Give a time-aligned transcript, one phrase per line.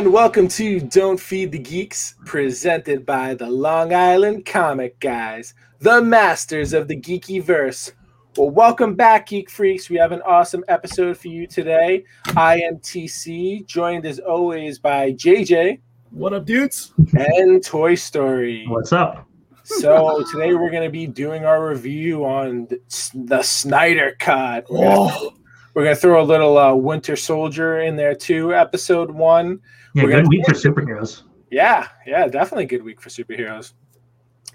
[0.00, 5.52] Hello and welcome to Don't Feed the Geeks, presented by the Long Island Comic Guys,
[5.80, 7.92] the masters of the geeky verse.
[8.34, 9.90] Well, welcome back, Geek Freaks.
[9.90, 12.04] We have an awesome episode for you today.
[12.34, 15.80] I am TC, joined as always by JJ.
[16.12, 16.94] What up, dudes?
[17.12, 18.64] And Toy Story.
[18.68, 19.28] What's up?
[19.64, 22.68] So today we're going to be doing our review on
[23.14, 24.64] the Snyder Cut.
[24.70, 25.34] Oh.
[25.74, 28.52] We're gonna throw a little uh, Winter Soldier in there too.
[28.52, 29.60] Episode one.
[29.94, 31.22] Yeah, We're good week for superheroes.
[31.50, 33.72] Yeah, yeah, definitely good week for superheroes.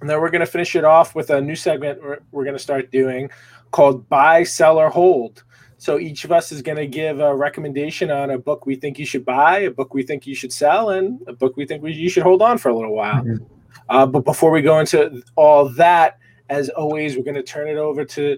[0.01, 2.91] And then we're gonna finish it off with a new segment we're, we're gonna start
[2.91, 3.29] doing
[3.71, 5.43] called Buy, Sell, or Hold.
[5.77, 9.05] So each of us is gonna give a recommendation on a book we think you
[9.05, 11.93] should buy, a book we think you should sell, and a book we think we,
[11.93, 13.21] you should hold on for a little while.
[13.21, 13.45] Mhm.
[13.89, 16.17] Uh, but before we go into all that,
[16.49, 18.37] as always, we're gonna turn it over to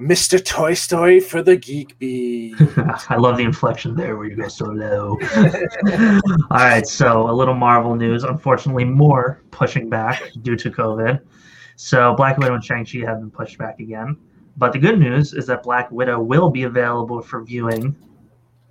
[0.00, 0.44] Mr.
[0.44, 2.54] Toy Story for the Geek Bee.
[3.08, 5.18] I love the inflection there where you go so low.
[6.50, 8.24] All right, so a little Marvel news.
[8.24, 11.20] Unfortunately, more pushing back due to COVID.
[11.76, 14.16] So Black Widow and Shang-Chi have been pushed back again.
[14.56, 17.96] But the good news is that Black Widow will be available for viewing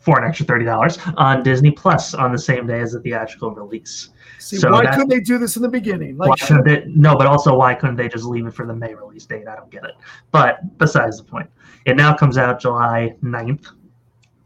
[0.04, 4.10] for an extra $30 on Disney Plus on the same day as the theatrical release.
[4.40, 6.18] See, So why that- couldn't they do this in the beginning?
[6.18, 8.94] Like, couldn't they, no, but also why couldn't they just leave it for the May
[8.94, 9.48] release date?
[9.48, 9.92] I don't get it.
[10.32, 11.50] But besides the point,
[11.86, 13.68] it now comes out July 9th,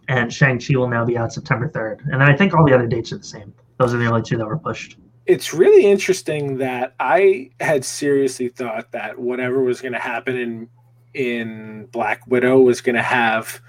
[0.08, 2.02] and Shang-Chi will now be out September 3rd.
[2.11, 3.52] And then I think all the other dates are the same.
[3.80, 4.97] Those are the only two that were pushed.
[5.25, 10.69] it's really interesting that I had seriously thought that whatever was going to happen in
[11.14, 13.59] in Black Widow was going to have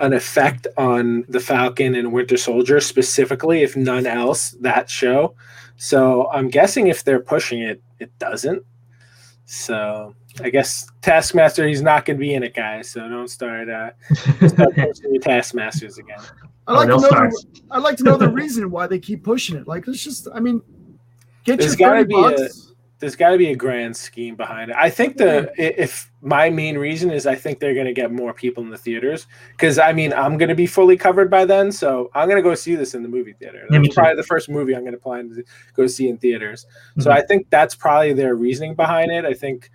[0.00, 5.34] an effect on the Falcon and Winter Soldier specifically, if none else, that show.
[5.76, 8.62] So I'm guessing if they're pushing it, it doesn't.
[9.46, 12.90] So I guess Taskmaster, he's not going to be in it, guys.
[12.90, 13.90] So don't start uh,
[14.48, 16.18] start posting your Taskmasters again.
[16.66, 17.30] I'd like, Oh, to know start.
[17.30, 19.68] the, I'd like to know the reason why they keep pushing it.
[19.68, 20.60] Like, it's just, I mean,
[21.44, 22.65] get There's your 30 be a- bucks.
[22.98, 24.76] There's got to be a grand scheme behind it.
[24.78, 28.32] I think the if my main reason is I think they're going to get more
[28.32, 31.70] people in the theaters because I mean I'm going to be fully covered by then,
[31.70, 33.66] so I'm going to go see this in the movie theater.
[33.68, 36.66] That's probably the first movie I'm going to plan to go see in theaters.
[36.98, 37.14] So Mhm.
[37.14, 39.24] I think that's probably their reasoning behind it.
[39.26, 39.70] I think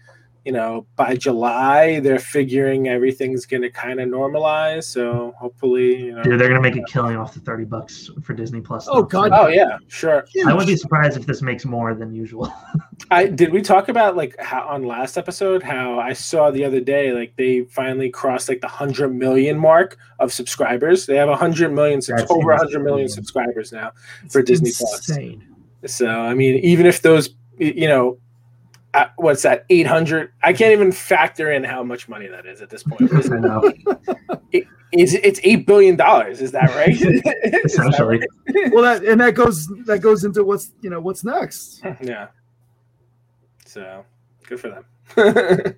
[0.46, 4.86] you know by July they're figuring everything's going to kind of normalize.
[4.86, 6.24] So hopefully you know.
[6.24, 8.88] Dude, they're gonna make a killing off the 30 bucks for Disney Plus.
[8.88, 9.08] Oh, now.
[9.08, 9.32] God.
[9.34, 10.26] Oh yeah, sure.
[10.46, 12.52] I wouldn't be surprised if this makes more than usual.
[13.12, 16.80] I did we talk about like how on last episode how I saw the other
[16.80, 21.06] day like they finally crossed like the hundred million mark of subscribers.
[21.06, 23.92] They have a hundred million subs- That's over a hundred million subscribers now
[24.30, 25.12] for Disney Plus.
[25.86, 28.18] So I mean, even if those you know.
[28.94, 29.66] Uh, what's that?
[29.70, 30.32] Eight hundred.
[30.44, 33.12] I can't even factor in how much money that is at this point.
[33.32, 33.74] I know.
[34.94, 36.42] It's, it's eight billion dollars.
[36.42, 36.90] Is that right?
[37.02, 38.20] Is that Essentially.
[38.74, 41.82] Well, that and that goes that goes into what's you know what's next.
[42.02, 42.28] Yeah.
[43.66, 44.04] So
[44.46, 45.78] good for them.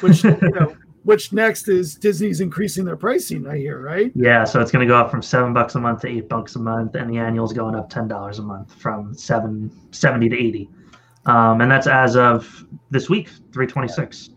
[0.00, 3.46] Which you know, which next is Disney's increasing their pricing.
[3.46, 4.12] I hear right.
[4.14, 6.56] Yeah, so it's going to go up from seven bucks a month to eight bucks
[6.56, 10.36] a month, and the annual's going up ten dollars a month from seven seventy to
[10.36, 10.68] eighty,
[11.26, 14.30] um, and that's as of this week, three twenty six.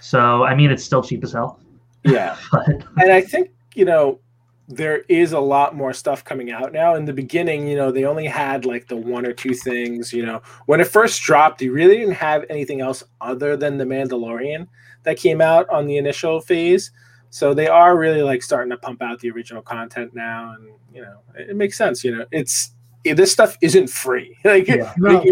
[0.00, 1.60] So I mean, it's still cheap as hell,
[2.04, 2.36] yeah.
[3.00, 4.20] and I think you know
[4.68, 6.96] there is a lot more stuff coming out now.
[6.96, 10.12] In the beginning, you know, they only had like the one or two things.
[10.12, 13.84] You know, when it first dropped, you really didn't have anything else other than the
[13.84, 14.66] Mandalorian
[15.04, 16.90] that came out on the initial phase.
[17.30, 21.02] So they are really like starting to pump out the original content now, and you
[21.02, 22.02] know, it, it makes sense.
[22.02, 22.72] You know, it's
[23.04, 24.36] this stuff isn't free.
[24.44, 24.92] Like Yeah.
[24.96, 25.24] No.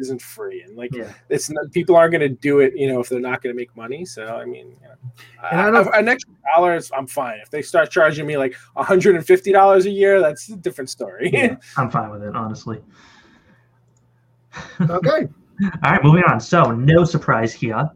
[0.00, 2.72] Making movies isn't free, and like yeah, it's not, people aren't going to do it,
[2.76, 4.04] you know, if they're not going to make money.
[4.04, 4.94] So I mean, you know,
[5.50, 7.38] And I I, don't- an extra dollar is I'm fine.
[7.42, 11.30] If they start charging me like 150 dollars a year, that's a different story.
[11.32, 12.80] yeah, I'm fine with it, honestly.
[14.80, 15.28] Okay.
[15.84, 16.40] All right, moving on.
[16.40, 17.88] So, no surprise here,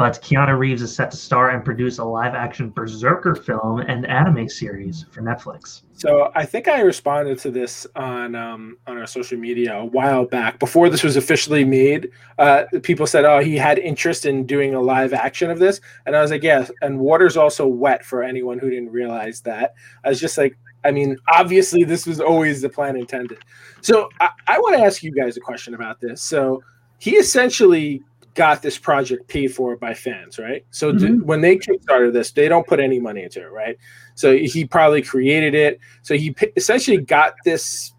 [0.00, 4.48] but Keanu Reeves is set to star and produce a live-action Berserker film and anime
[4.48, 5.82] series for Netflix.
[5.92, 10.24] so I think I responded to this on um, on our social media a while
[10.24, 12.08] back before this was officially made.
[12.38, 16.16] Uh, people said, "Oh, he had interest in doing a live action of this," and
[16.16, 19.74] I was like, "Yes." And water's also wet for anyone who didn't realize that.
[20.02, 23.40] I was just like, I mean, obviously, this was always the plan intended.
[23.82, 26.22] So I, I want to ask you guys a question about this.
[26.22, 26.62] So
[27.00, 28.02] he essentially
[28.34, 30.64] got this project paid for by fans, right?
[30.70, 31.26] So d- mm-hmm.
[31.26, 33.76] when they kickstarted this, they don't put any money into it, right?
[34.14, 35.80] So he probably created it.
[36.02, 37.92] So he p- essentially got this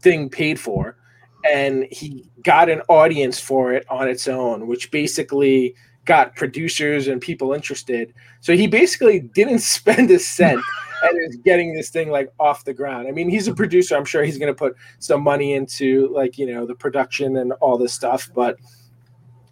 [0.00, 0.96] thing paid for,
[1.44, 5.74] and he got an audience for it on its own, which basically
[6.04, 8.14] got producers and people interested.
[8.40, 10.60] So he basically didn't spend a cent
[11.02, 13.06] and is getting this thing like off the ground.
[13.06, 13.96] I mean, he's a producer.
[13.96, 17.52] I'm sure he's going to put some money into like you know the production and
[17.52, 18.56] all this stuff, but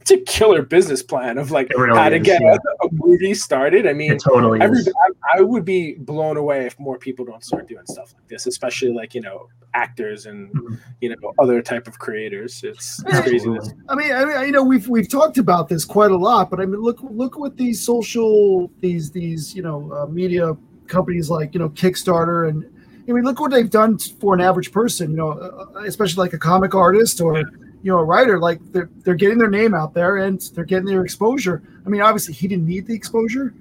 [0.08, 2.56] it's a killer business plan of like really how to is, get yeah.
[2.82, 3.88] a, a movie started.
[3.88, 4.88] I mean, It totally every, is.
[4.88, 8.46] I, I would be blown away if more people don't start doing stuff like this,
[8.46, 10.78] especially like you know actors and Mhm.
[11.00, 12.62] you know other type of creators.
[12.62, 13.68] It's, it's craziness.
[13.68, 13.82] Absolutely.
[13.88, 16.60] I mean, I mean, you know, we've we've talked about this quite a lot, but
[16.60, 20.56] I mean, look look what these social these these you know uh, media
[20.86, 22.64] companies like you know Kickstarter and
[23.08, 25.10] I mean, look what they've done for an average person.
[25.10, 27.42] You know, uh, especially like a comic artist or
[27.82, 28.38] you know a writer.
[28.38, 31.62] Like they're they're getting their name out there and they're getting their exposure.
[31.84, 33.54] I mean, obviously he didn't need the exposure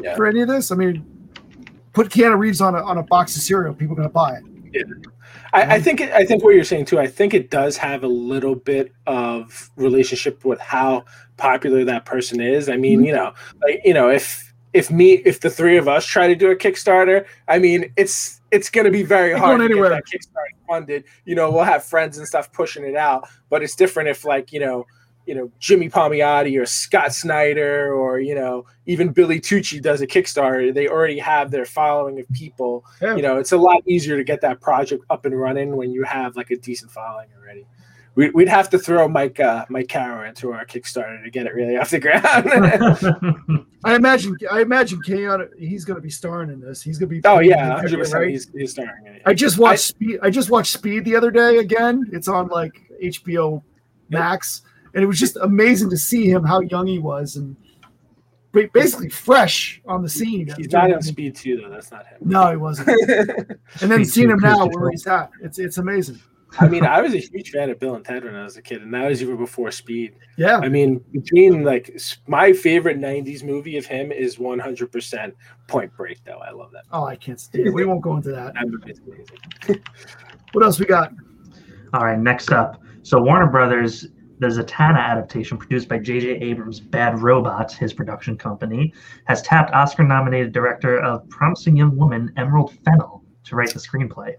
[0.00, 0.14] Yeah.
[0.16, 0.70] for any of this.
[0.70, 1.04] I mean,
[1.92, 4.38] put Keanu Reeves on a on a box of cereal, people are gonna buy
[4.72, 4.86] it.
[5.52, 6.98] I, I think it, I think what you're saying too.
[6.98, 11.04] I think it does have a little bit of relationship with how
[11.38, 12.68] popular that person is.
[12.68, 13.06] I mean, Mhm.
[13.06, 16.34] you know, like you know, if if me if the three of us try to
[16.34, 19.90] do a Kickstarter, I mean, it's it's going to be very hard to anywhere.
[19.90, 21.04] get that Kickstarter funded.
[21.24, 24.52] You know, we'll have friends and stuff pushing it out, but it's different if like
[24.52, 24.86] you know.
[25.28, 30.06] You know Jimmy Palmiotti or Scott Snyder or you know even Billy Tucci does a
[30.06, 30.72] Kickstarter.
[30.72, 33.16] They already have their following of people Yeah.
[33.16, 36.04] you know it's a lot easier to get that project up and running when you
[36.04, 37.66] have like a decent following already
[38.16, 41.54] we, we'd have to throw mike uh, mike Carroll into our kickstarter to get it
[41.54, 46.82] really off the ground I imagine I imagine Keanu he's gonna be starring in this.
[46.82, 48.30] He's gonna be oh yeah 100% right?
[48.30, 50.18] he's, he's starring in it I just watched Speed.
[50.22, 52.04] I just watched Speed the other day again.
[52.12, 53.62] It's on like HBO
[54.08, 54.62] Max,
[54.94, 57.56] and it was just amazing to see him how young he was and
[58.72, 60.48] basically fresh on the scene.
[60.56, 62.88] he's not on speed 2 though that's not him No, he wasn't.
[63.80, 66.20] And then Speed seeing him now where he's at, it's it's amazing.
[66.60, 68.62] I mean i was a huge fan of bill and ted when i was a
[68.62, 73.42] kid and that was even before speed Yeah, i mean between like my favorite 90s
[73.42, 75.32] movie of him is 100%
[75.68, 77.40] point break though i love that Oh, I can't.
[77.40, 77.70] Stand it.
[77.74, 78.54] We won't go into that.
[78.54, 79.82] that amazing
[80.52, 81.12] What else we got?
[81.92, 82.80] All right, next up.
[83.02, 84.06] So Warner Brothers,
[84.38, 86.28] the Zatanna adaptation produced by J.J.
[86.40, 88.92] Abrams' Bad Robot, his production company,
[89.26, 94.34] has tapped Oscar-nominated director of Promising Young Woman Emerald Fennell to write the screenplay.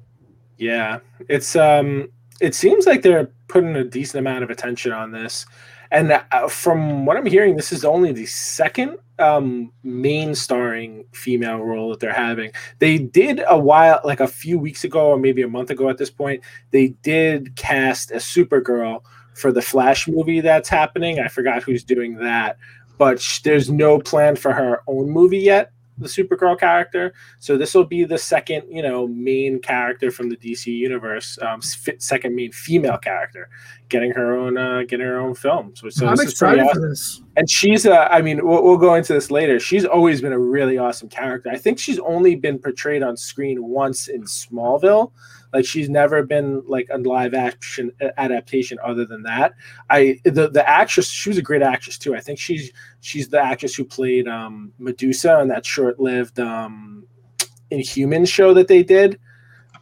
[0.57, 1.00] Yeah,
[1.30, 2.09] it's um,
[2.42, 5.45] it seems like they're putting a decent amount of attention on this,
[5.92, 11.57] and uh, from what I'm hearing, this is only the second um main starring female
[11.57, 12.51] role that they're having.
[12.80, 15.98] They did a while, like a few weeks ago, or maybe a month ago at
[15.98, 19.01] this point, they did cast a Supergirl
[19.33, 21.19] for the Flash movie that's happening.
[21.19, 22.57] I forgot who's doing that,
[22.98, 25.71] but sh- there's no plan for her own movie yet.
[25.97, 30.38] The Supergirl character, so this will be the second, you know, main character from the
[30.38, 33.49] DC universe, um, s- second main female character,
[33.89, 35.73] getting her own, uh, getting her own film.
[35.75, 36.81] So, so I'm this is pretty excited awesome.
[36.81, 37.21] for this.
[37.35, 39.59] And she's, uh, I mean, we'll, we'll go into this later.
[39.59, 41.49] She's always been a really awesome character.
[41.49, 45.11] I think she's only been portrayed on screen once in Smallville.
[45.53, 49.53] Like she's never been like a live action uh, adaptation other than that.
[49.89, 52.15] I the the actress, she was a great actress too.
[52.15, 52.71] I think she's
[53.01, 57.05] she's the actress who played um, Medusa in that short lived um,
[57.71, 59.19] Inhuman show that they did.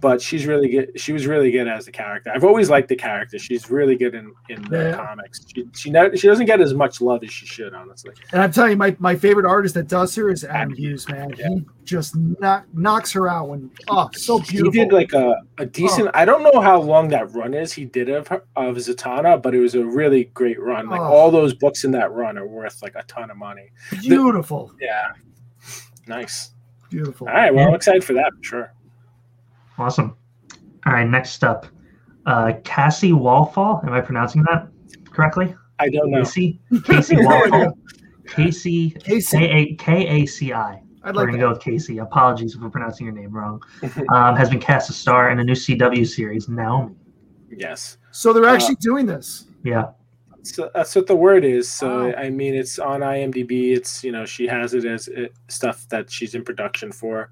[0.05, 0.99] But she's really good.
[0.99, 2.31] She was really good as the character.
[2.31, 3.39] I've always liked the character.
[3.39, 5.03] She's really good in in the Yeah.
[5.03, 5.43] comics.
[5.51, 8.13] She she, never, she doesn't get as much love as she should, honestly.
[8.31, 11.31] And I'm telling you, my, my favorite artist that does her is Adam Hughes, man.
[11.39, 11.47] Yeah.
[11.49, 14.71] He just knock, knocks her out when oh so beautiful.
[14.73, 16.09] He did like a, a decent.
[16.09, 16.11] Oh.
[16.13, 19.59] I don't know how long that run is he did of of Zatanna, but it
[19.59, 20.87] was a really great run.
[20.87, 21.05] Like Oh.
[21.05, 23.71] all those books in that run are worth like a ton of money.
[24.01, 25.13] beautiful, Yeah,
[26.07, 26.51] nice.
[26.91, 27.27] beautiful.
[27.27, 28.73] All right, well, I'm excited for that for sure.
[29.77, 30.15] Awesome.
[30.85, 31.65] All right, next up.
[32.25, 33.81] Uh, Cassie Walfall.
[33.85, 34.67] Am I pronouncing that
[35.11, 35.55] correctly?
[35.79, 36.19] I don't know.
[36.23, 36.59] Casey?
[36.83, 37.77] Casey Walfall.
[38.27, 40.81] Casey Casey, K A K A C I.
[41.03, 41.43] I'd We're gonna that.
[41.43, 41.99] go with Casey.
[41.99, 43.61] Apologies if we're pronouncing your name wrong.
[44.09, 46.95] Um, has been cast a star in a new CW series, Naomi.
[47.55, 49.45] Yes, So they're Uh, actually doing this.
[49.63, 49.89] Yeah,
[50.45, 51.71] so that's what the word is.
[51.71, 52.13] So Wow.
[52.17, 53.75] I mean, it's on IMDb.
[53.75, 57.29] It's you know she has it as it, stuff that she's in production for.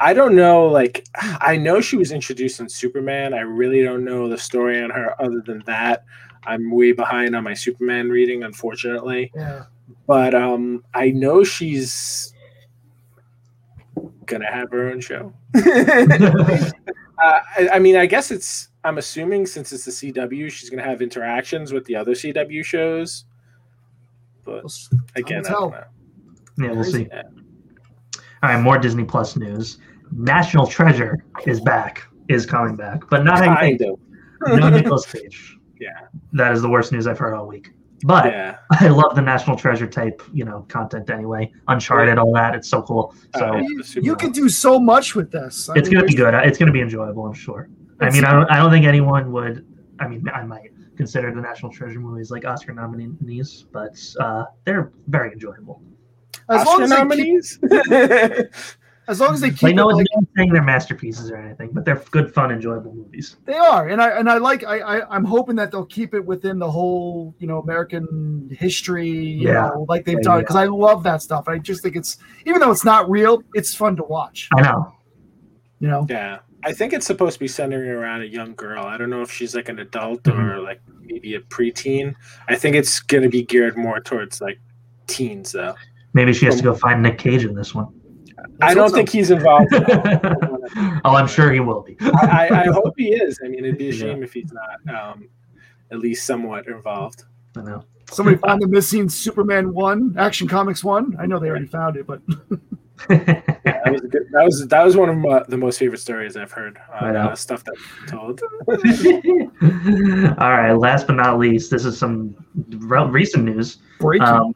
[0.00, 0.66] I don't know.
[0.66, 3.34] Like I know she was introduced in Superman.
[3.34, 6.04] I really don't know the story on her other than that.
[6.44, 9.32] I'm way behind on my Superman reading, unfortunately.
[9.34, 9.64] Yeah.
[10.06, 12.32] But um, I know she's
[14.26, 15.32] gonna have her own show.
[17.18, 18.68] Uh, I, I mean, I guess it's.
[18.86, 22.64] I'm assuming since it's the CW, she's going to have interactions with the other CW
[22.64, 23.24] shows.
[24.44, 24.64] But
[25.16, 25.84] again, I don't know.
[26.58, 27.08] yeah, we'll see.
[27.10, 27.22] Yeah.
[28.44, 29.78] All right, more Disney Plus news.
[30.12, 33.96] National Treasure is back, is coming back, but not Kind anything.
[34.44, 34.60] of.
[34.60, 35.52] No Nicolas Cage.
[35.78, 36.06] Yeah.
[36.32, 37.70] That is the worst news I've heard all week.
[38.04, 38.56] But Yeah.
[38.80, 41.52] I love the National Treasure type, you know, content anyway.
[41.68, 42.54] Uncharted, all that.
[42.54, 43.14] It's so cool.
[43.36, 43.62] So oh, yeah.
[43.68, 45.68] You, you can do so much with this.
[45.68, 46.32] I it's mean, gonna be good.
[46.32, 47.26] It's gonna be enjoyable.
[47.26, 47.68] I'm sure.
[48.00, 48.50] I mean, I don't.
[48.50, 49.66] I don't think anyone would.
[49.98, 54.92] I mean, I might consider the National Treasure movies like Oscar nominees, but uh, they're
[55.08, 55.82] very enjoyable.
[56.48, 57.58] As long Oscar as, they keep, nominees.
[59.08, 61.36] as long as they keep Like it no like one's not saying they're masterpieces or
[61.36, 63.36] anything, but they're good, fun, enjoyable movies.
[63.46, 66.24] they are, and I and I like I, I I'm hoping that they'll keep it
[66.24, 69.68] within the whole you know American history, you Yeah.
[69.68, 70.40] know, like they've Yeah, done yeah.
[70.42, 71.48] because I love that stuff.
[71.48, 74.48] I just think it's even though it's not real, it's fun to watch.
[74.56, 74.92] I know.
[75.80, 76.38] You know, yeah.
[76.66, 78.84] I think it's supposed to be centering around a young girl.
[78.84, 80.40] I don't know if she's like an adult Mm-hmm.
[80.40, 82.14] or like maybe a preteen.
[82.48, 84.58] I think it's going to be geared more towards like
[85.06, 85.74] teens, though.
[86.12, 87.86] Maybe she has to go find Nick Cage in this one.
[88.60, 89.68] I don't think he's involved.
[89.74, 91.96] oh, I'm sure he will be.
[92.00, 93.38] I, I, I hope he is.
[93.44, 94.00] I mean, it'd be a Yeah.
[94.06, 95.28] shame if he's not um,
[95.92, 97.24] at least somewhat involved.
[97.56, 97.84] I know.
[98.10, 101.16] somebody found the missing Superman one, Action Comics one.
[101.20, 102.20] I know they already found it, but
[103.08, 106.36] That was a good, that was that was one of my, the most favorite stories
[106.36, 106.78] I've heard.
[106.92, 107.76] I Uh, stuff that
[108.06, 108.40] told.
[110.40, 110.72] All right.
[110.72, 112.34] Last but not least, this is some
[112.78, 113.78] re- recent news.
[113.98, 114.26] breaking.
[114.26, 114.52] Um,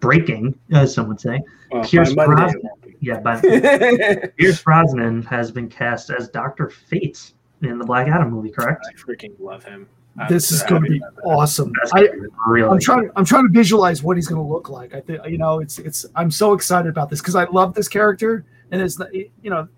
[0.00, 1.40] breaking, as some would say.
[1.72, 2.62] Well, Pierce by Brosnan.
[3.00, 8.30] Yeah, but it Pierce Brosnan has been cast as Doctor Fate in the Black Adam
[8.30, 8.50] movie.
[8.50, 8.86] Correct?
[8.88, 9.88] I freaking love him.
[10.18, 11.72] I'm this is going to be awesome.
[11.92, 12.08] I,
[12.46, 13.10] really I'm trying.
[13.16, 14.94] I'm trying to visualize what he's going to look like.
[14.94, 15.60] I think you know.
[15.60, 15.78] It's.
[15.78, 16.06] It's.
[16.16, 18.98] I'm so excited about this because I love this character, and it's.
[19.12, 19.68] You know,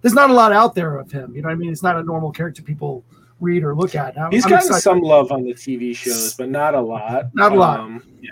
[0.00, 1.34] there's not a lot out there of him.
[1.34, 1.70] You know what I mean?
[1.70, 3.04] It's not a normal character people
[3.40, 4.18] read or look at.
[4.18, 4.82] I'm, He's I'm gotten excited.
[4.82, 7.34] some love on the TV shows, but not a lot.
[7.34, 7.80] Not a lot.
[7.80, 8.30] Um, yeah,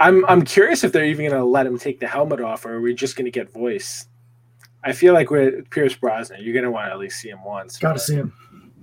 [0.00, 0.24] I'm.
[0.26, 2.80] I'm curious if they're even going to let him take the helmet off, or are
[2.80, 4.06] we just going to get voice?
[4.84, 7.44] I feel like with Pierce Brosnan, you're going to want to at least see him
[7.44, 7.78] once.
[7.78, 8.32] Got to see him.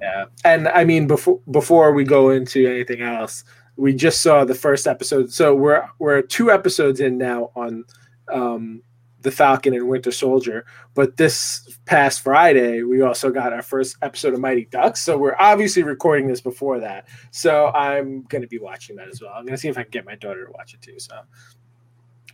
[0.01, 3.43] Yeah, and I mean before before we go into anything else,
[3.75, 5.31] we just saw the first episode.
[5.31, 7.85] So we're we're two episodes in now on
[8.31, 8.81] um,
[9.21, 10.65] the Falcon and Winter Soldier.
[10.93, 15.01] But this past Friday, we also got our first episode of Mighty Ducks.
[15.01, 17.07] So we're obviously recording this before that.
[17.31, 19.31] So I'm going to be watching that as well.
[19.33, 20.99] I'm going to see if I can get my daughter to watch it too.
[20.99, 21.15] So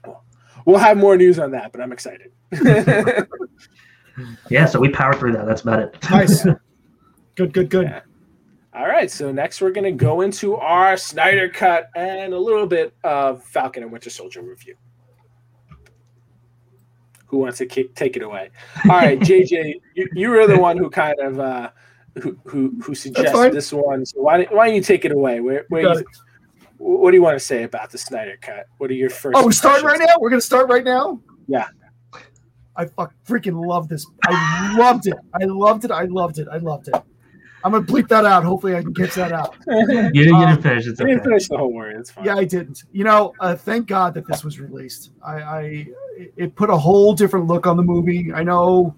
[0.05, 0.23] well,
[0.65, 2.31] we'll have more news on that, but I'm excited.
[4.49, 5.45] Yeah, so we power through that.
[5.45, 5.97] That's about it.
[6.09, 6.45] Nice.
[7.35, 7.53] good.
[7.53, 7.69] Good.
[7.69, 7.87] Good.
[7.87, 8.01] Yeah.
[8.75, 12.67] All right, so next we're going to go into our Snyder cut and a little
[12.67, 14.75] bit of Falcon and Winter Soldier review.
[17.27, 18.49] Who wants to kick, take it away?
[18.83, 21.69] All right, JJ, you, you were the one who kind of uh,
[22.21, 24.05] who who, who suggested this one.
[24.05, 25.39] So why don't, why don't you take it away?
[25.39, 26.05] Where, where you, it.
[26.77, 28.65] what do you want to say about the Snyder cut?
[28.77, 29.37] What are your first?
[29.37, 30.15] Oh, we're starting right now.
[30.19, 31.21] We're gonna start right now.
[31.47, 31.67] Yeah.
[32.75, 34.05] I fuck freaking love this.
[34.25, 35.15] I loved it.
[35.33, 35.91] I loved it.
[35.91, 36.49] I loved it.
[36.51, 36.95] I loved it.
[37.65, 38.43] I'm gonna bleep that out.
[38.43, 39.55] Hopefully, I can catch that out.
[39.67, 40.85] You, you Um, didn't finish.
[40.85, 41.95] It's I didn't finish the whole word.
[41.99, 42.25] It's fine.
[42.25, 42.83] Yeah, I didn't.
[42.91, 45.09] You know, uh, thank God that this was released.
[45.25, 45.87] I, I
[46.37, 48.31] it put a whole different look on the movie.
[48.31, 48.95] I know,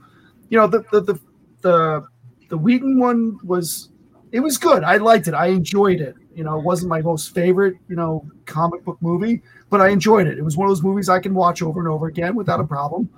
[0.49, 1.19] you know, the the the
[1.61, 2.03] the,
[2.49, 3.89] the Whedon one was
[4.33, 4.83] it was good.
[4.83, 5.33] I liked it.
[5.33, 6.15] I enjoyed it.
[6.35, 10.27] You know, it wasn't my most favorite, you know, comic book movie, but I enjoyed
[10.27, 10.37] it.
[10.37, 12.65] It was one of those movies I can watch over and over again without a
[12.65, 13.09] problem.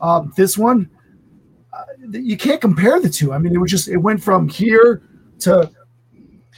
[0.00, 0.90] Um, this one,
[1.72, 3.32] uh, you can't compare the two.
[3.32, 5.02] I mean, it was just it went from here
[5.40, 5.70] to,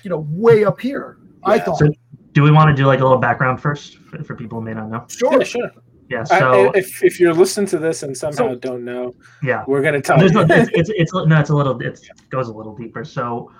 [0.02, 1.18] you know, way up here.
[1.44, 1.78] I thought.
[1.78, 1.92] So-
[2.32, 4.74] Do we want to do like a little background first for, for people who may
[4.74, 5.04] not know?
[5.08, 5.32] sure.
[5.38, 5.70] Yeah, sure.
[6.08, 6.24] Yeah.
[6.30, 9.12] I- So if if you're listening to this and somehow So- don't know,
[9.42, 9.64] yeah.
[9.66, 10.40] we're gonna tell There's you.
[10.40, 12.00] a, it's, it's it's no, it's a little it
[12.30, 13.04] goes a little deeper.
[13.04, 13.50] So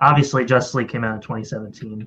[0.00, 2.06] obviously, Justice League came out in 2017.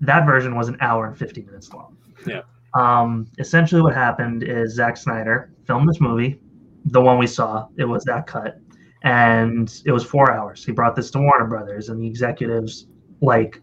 [0.00, 1.96] That version was an hour and 50 minutes long.
[2.26, 2.42] Yeah.
[2.74, 6.40] Um, essentially, what happened is Zack Snyder filmed this movie,
[6.84, 7.66] the one we saw.
[7.76, 8.58] It was that cut,
[9.02, 10.64] and it was four hours.
[10.64, 12.86] He brought this to Warner Brothers, and the executives
[13.20, 13.62] like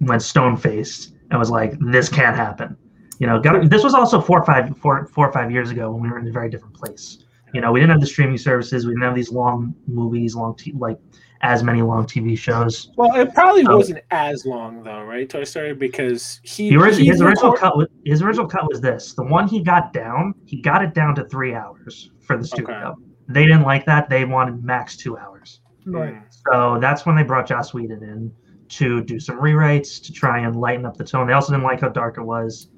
[0.00, 2.76] went stone faced and was like, "This can't happen."
[3.18, 5.90] You know, got, this was also four or five four four or five years ago
[5.90, 7.18] when we were in a very different place.
[7.52, 8.86] You know, we didn't have the streaming services.
[8.86, 10.98] We didn't have these long movies, long t- like
[11.42, 12.90] as many long TV shows.
[12.96, 15.74] Well, it probably So- wasn't as long though, right, Toy Story?
[15.74, 19.14] Because he, The original, he his original record- cut was his original cut was this.
[19.14, 22.94] The one he got down, he got it down to three hours for the studio.
[23.28, 24.08] They didn't like that.
[24.10, 25.60] They wanted max two hours.
[25.86, 26.14] Right.
[26.14, 26.22] Mm.
[26.52, 28.32] So that's when they brought Joss Whedon in
[28.70, 31.26] to do some rewrites to try and lighten up the tone.
[31.26, 32.68] They also didn't like how dark it was,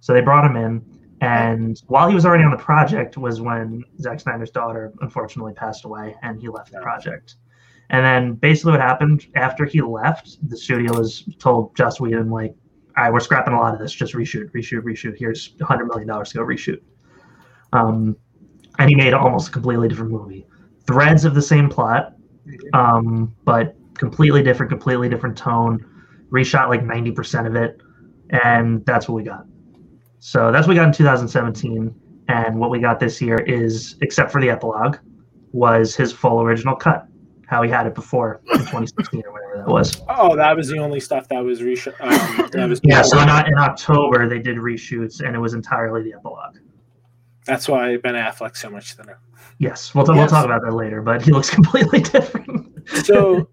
[0.00, 0.82] so they brought him in.
[1.20, 5.84] And while he was already on the project, was when Zack Snyder's daughter unfortunately passed
[5.84, 7.36] away, and he left the project.
[7.92, 12.54] And then basically what happened after he left, the studio was told Joss Whedon like,
[12.96, 13.92] "All right, we're scrapping a lot of this.
[13.92, 15.16] Just reshoot, reshoot, reshoot.
[15.18, 16.80] Here's 100 million dollars to go reshoot."
[17.74, 18.16] Um,
[18.78, 20.46] and he made almost a completely different movie.
[20.86, 22.14] Threads of the same plot,
[22.72, 25.84] um, but completely different, completely different tone,
[26.30, 27.80] reshot like 90% of it,
[28.42, 29.44] and that's what we got.
[30.18, 31.94] So that's what we got in 2017.
[32.28, 34.96] And what we got this year is, except for the epilogue,
[35.52, 37.06] was his full original cut,
[37.52, 40.00] how he had it before in 2016 or whatever that was.
[40.08, 41.94] Oh, that was the only stuff that was reshot.
[42.00, 46.02] Um, that was Yeah, so in, in October they did reshoots, and it was entirely
[46.02, 46.56] the epilogue.
[47.44, 49.18] That's why Ben Affleck's so much thinner.
[49.58, 52.88] Yes, we'll, t- we'll talk about that later, but he looks completely different.
[53.04, 53.48] So,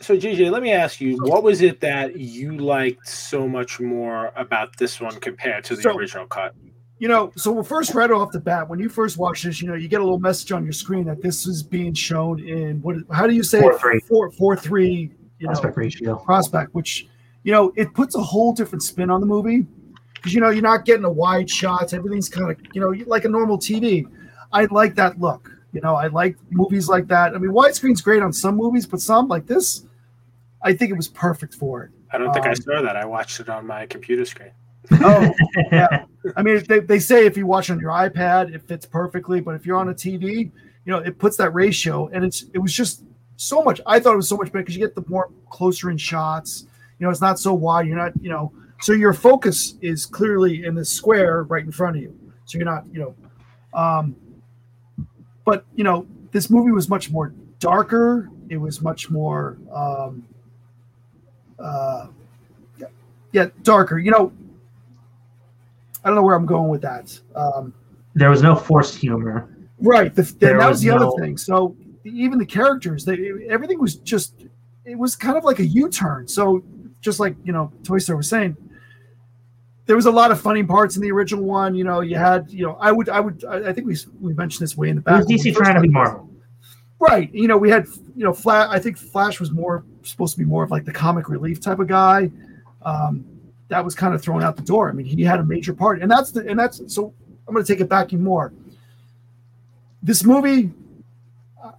[0.00, 4.32] so JJ, let me ask you, what was it that you liked so much more
[4.34, 6.54] about this one compared to the So- original cut?
[7.00, 9.66] You know, so we're first right off the bat, when you first watch this, you
[9.68, 12.80] know, you get a little message on your screen that this is being shown in
[12.82, 12.96] what?
[13.10, 13.80] How do you say Four it?
[13.80, 14.00] three.
[14.00, 15.10] Four four three.
[15.40, 16.16] Know, aspect ratio.
[16.16, 17.08] prospect, which
[17.44, 19.66] you know it puts a whole different spin on the movie
[20.14, 21.94] because you know you're not getting a wide shots.
[21.94, 24.04] Everything's kind of you know like a normal TV.
[24.52, 25.50] I like that look.
[25.72, 27.34] You know, I like movies like that.
[27.34, 29.86] I mean, widescreen's great on some movies, but some like this,
[30.62, 31.90] I think it was perfect for it.
[32.12, 32.96] I don't think I Um, saw that.
[32.96, 34.50] I watched it on my computer screen.
[34.92, 35.32] Oh,
[35.72, 36.04] yeah.
[36.36, 39.40] I mean, they, they say if you watch on your iPad, it fits perfectly.
[39.40, 40.50] But if you're on a TV,
[40.84, 43.04] you know, it puts that ratio, and it's it was just
[43.36, 43.80] so much.
[43.86, 46.66] I thought it was so much better because you get the more closer in shots.
[46.98, 47.86] You know, it's not so wide.
[47.86, 51.96] You're not, you know, so your focus is clearly in this square right in front
[51.96, 52.18] of you.
[52.44, 53.14] So you're not, you know,
[53.78, 54.16] um,
[55.44, 58.30] but you know, this movie was much more darker.
[58.48, 60.26] It was much more, um,
[61.58, 62.08] uh,
[63.32, 63.98] yeah, darker.
[63.98, 64.32] You know,
[66.04, 67.18] I don't know where I'm going with that.
[67.34, 67.74] Um,
[68.14, 69.48] There was no forced humor.
[69.80, 70.14] right.
[70.14, 71.36] The, that was was the other thing.
[71.36, 74.46] So even the characters, they everything was just
[74.84, 76.26] it was kind of like a U-turn.
[76.26, 76.64] So
[77.00, 78.56] just like you know, Toy Story was saying,
[79.86, 81.74] there was a lot of funny parts in the original one.
[81.74, 84.32] You know, you had you know, I would I would I I think we we
[84.34, 85.16] mentioned this way in the It back.
[85.18, 86.28] was DC trying to be Marvel.
[86.98, 87.32] Right.
[87.32, 88.68] You know, we had you know, Flash.
[88.70, 91.78] I think Flash was more supposed to be more of like the comic relief type
[91.78, 92.30] of guy.
[92.82, 93.24] Um,
[93.70, 94.88] that was kind of thrown out the door.
[94.90, 97.14] I mean, he had a major part, and that's the and that's so.
[97.48, 98.52] I'm going to take it back even more.
[100.02, 100.70] This movie,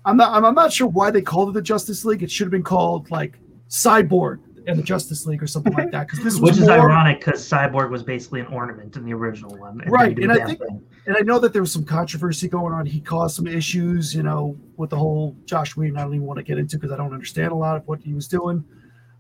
[0.06, 0.34] I'm not.
[0.36, 2.24] I'm, I'm not sure why they called it the Justice League.
[2.24, 6.08] It should have been called like Cyborg and the Justice League or something like that.
[6.08, 9.58] Because this Which is more, ironic because Cyborg was basically an ornament in the original
[9.58, 9.82] one.
[9.82, 10.84] and Right, and I think- thing.
[11.08, 12.86] and I know that there was some controversy going on.
[12.86, 15.98] He caused some issues, you know, with the whole Joss Whedon.
[15.98, 18.02] I don't even want to get into because I don't understand a lot of what
[18.02, 18.64] he was doing.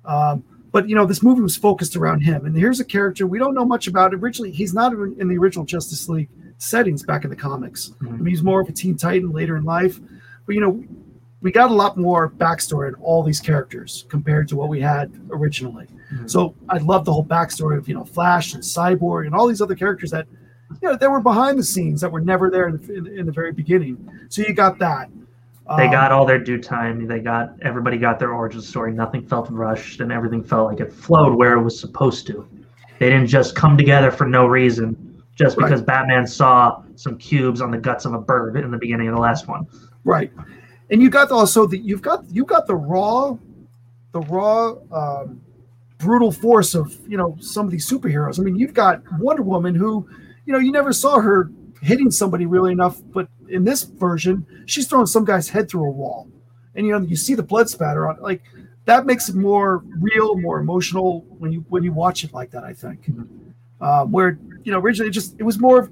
[0.06, 3.40] Um, but you know, this movie was focused around him, and here's a character we
[3.40, 4.14] don't know much about.
[4.14, 7.94] Originally, he's not in in the original Justice League settings back in the comics.
[8.02, 8.12] I Mhm.
[8.20, 10.00] mean, he's more of a Teen Titan later in life,
[10.46, 10.84] but you know,
[11.42, 15.12] we got a lot more backstory in all these characters compared to what we had
[15.32, 15.88] originally.
[16.14, 16.30] Mhm.
[16.30, 19.62] So I love the whole backstory of you know Flash and Cyborg and all these
[19.62, 20.28] other characters that
[20.82, 23.32] you know they were behind the scenes that were never there in in, in the
[23.32, 23.98] very beginning.
[24.30, 25.10] So you got that.
[25.78, 27.08] They Um, got all their due time.
[27.08, 28.92] They got everybody got their origin story.
[28.94, 32.46] Nothing felt rushed, and everything felt like it flowed where it was supposed to.
[33.00, 34.96] They didn't just come together for no reason,
[35.36, 35.66] just Right.
[35.66, 39.16] because Batman saw some cubes on the guts of a bird in the beginning of
[39.16, 39.66] the last one.
[40.04, 40.32] right,
[40.90, 43.36] and you got also the you've got you got the raw,
[44.12, 45.40] the raw, um,
[46.00, 48.40] brutal force of you know some of these superheroes.
[48.40, 50.08] I mean, you've got Wonder Woman who,
[50.46, 51.52] you know, you never saw her
[51.82, 55.92] hitting somebody really enough, but in this version, she's throwing some guy's head through a
[55.92, 56.28] wall,
[56.76, 58.42] and you know you see the blood spatter on like
[58.86, 62.64] that makes it more real, more emotional when you when you watch it like that.
[62.64, 63.10] I think,
[63.82, 65.92] um, where you know originally it just it was more of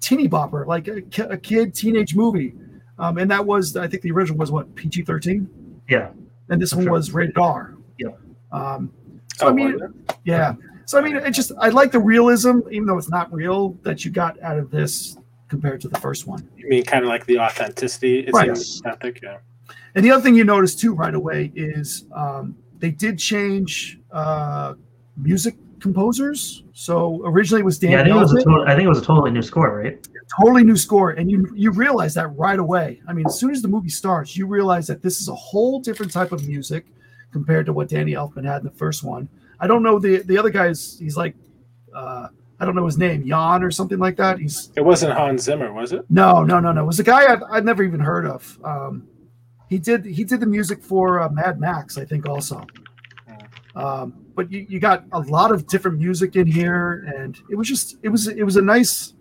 [0.00, 2.54] teeny bopper, like a, ki- a kid teenage movie,
[2.98, 5.48] um, and that was I think the original was what PG thirteen,
[5.88, 6.10] Yeah,
[6.50, 6.92] and this For one sure.
[6.92, 7.74] was rated R.
[7.98, 8.08] Yeah.
[8.52, 8.92] Um,
[9.34, 10.16] so I Oh, mean, was it?
[10.24, 10.54] yeah.
[10.86, 14.04] So I mean, it just I like the realism, even though it's not real, that
[14.04, 15.16] you got out of this
[15.48, 16.48] compared to the first one.
[16.56, 18.20] You mean kind of like the authenticity?
[18.20, 18.50] It's Right.
[18.50, 19.38] authentic, yeah.
[19.96, 24.74] And the other thing you notice too right away is um, they did change uh,
[25.16, 26.62] music composers.
[26.72, 28.00] So originally it was Dan yeah.
[28.00, 30.06] I think it was a total, I think it was a totally new score, right?
[30.40, 33.00] totally new score, and you you realize that right away.
[33.08, 35.80] I mean, as soon as the movie starts, you realize that this is a whole
[35.80, 36.86] different type of music
[37.36, 39.28] compared to what Danny Elfman had in the first one.
[39.60, 40.98] I don't know the the other guy's.
[40.98, 41.34] He's like,
[41.94, 44.38] uh, I don't know his name, Jan or something like that.
[44.38, 46.04] He's It wasn't Hans Zimmer, was it?
[46.08, 46.82] no, no, no, no.
[46.84, 48.58] It was a guy I've, I've never even heard of.
[48.64, 49.06] Um,
[49.68, 52.64] he did he did the music for uh, Mad Max, I think, also.
[53.74, 57.68] Um, but you, you got a lot of different music in here, and it was
[57.68, 59.12] just it was it was a nice,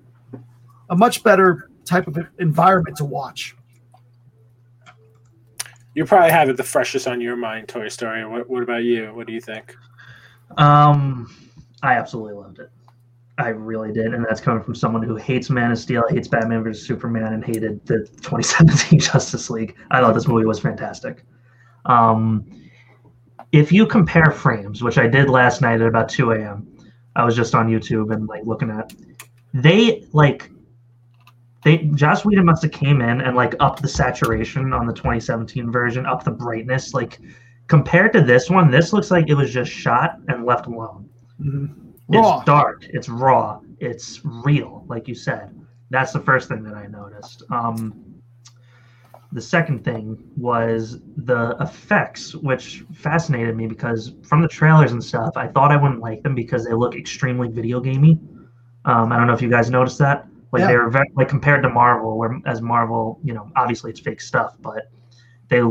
[0.89, 3.55] a much better type of environment to watch.
[5.95, 8.25] You probably have it the freshest on your mind, Toy Story.
[8.27, 9.07] What, what about you?
[9.13, 9.75] What do you think?
[10.57, 11.33] Um,
[11.81, 12.69] I absolutely loved it.
[13.37, 16.63] I really did, and that's coming from someone who hates Man of Steel, hates Batman
[16.63, 19.75] vs Superman, and hated the 2017 Justice League.
[19.91, 21.23] I thought this movie was fantastic.
[21.85, 22.45] Um,
[23.51, 26.67] if you compare frames, which I did last night at about 2 a.m.,
[27.15, 28.93] I was just on YouTube and like looking at
[29.53, 30.49] they like
[31.65, 35.71] they Joss Whedon must have came in and like upped the saturation on the 2017
[35.71, 36.93] version, up the brightness.
[36.93, 37.19] Like
[37.67, 41.09] compared to this one, this looks like it was just shot and left alone.
[41.41, 41.69] Mhm.
[42.09, 45.59] It's dark, it's raw, it's real, like you said.
[45.89, 47.41] That's the first thing that I noticed.
[47.49, 47.95] Um,
[49.31, 55.31] the second thing was the effects, which fascinated me because from the trailers and stuff,
[55.35, 58.19] I thought I wouldn't like them because they look extremely video gamey.
[58.85, 60.27] Um, I don't know if you guys noticed that.
[60.55, 60.67] Like Yeah.
[60.67, 64.21] they were very, like compared to Marvel, where as Marvel, you know, obviously it's fake
[64.21, 64.89] stuff, but
[65.49, 65.61] they,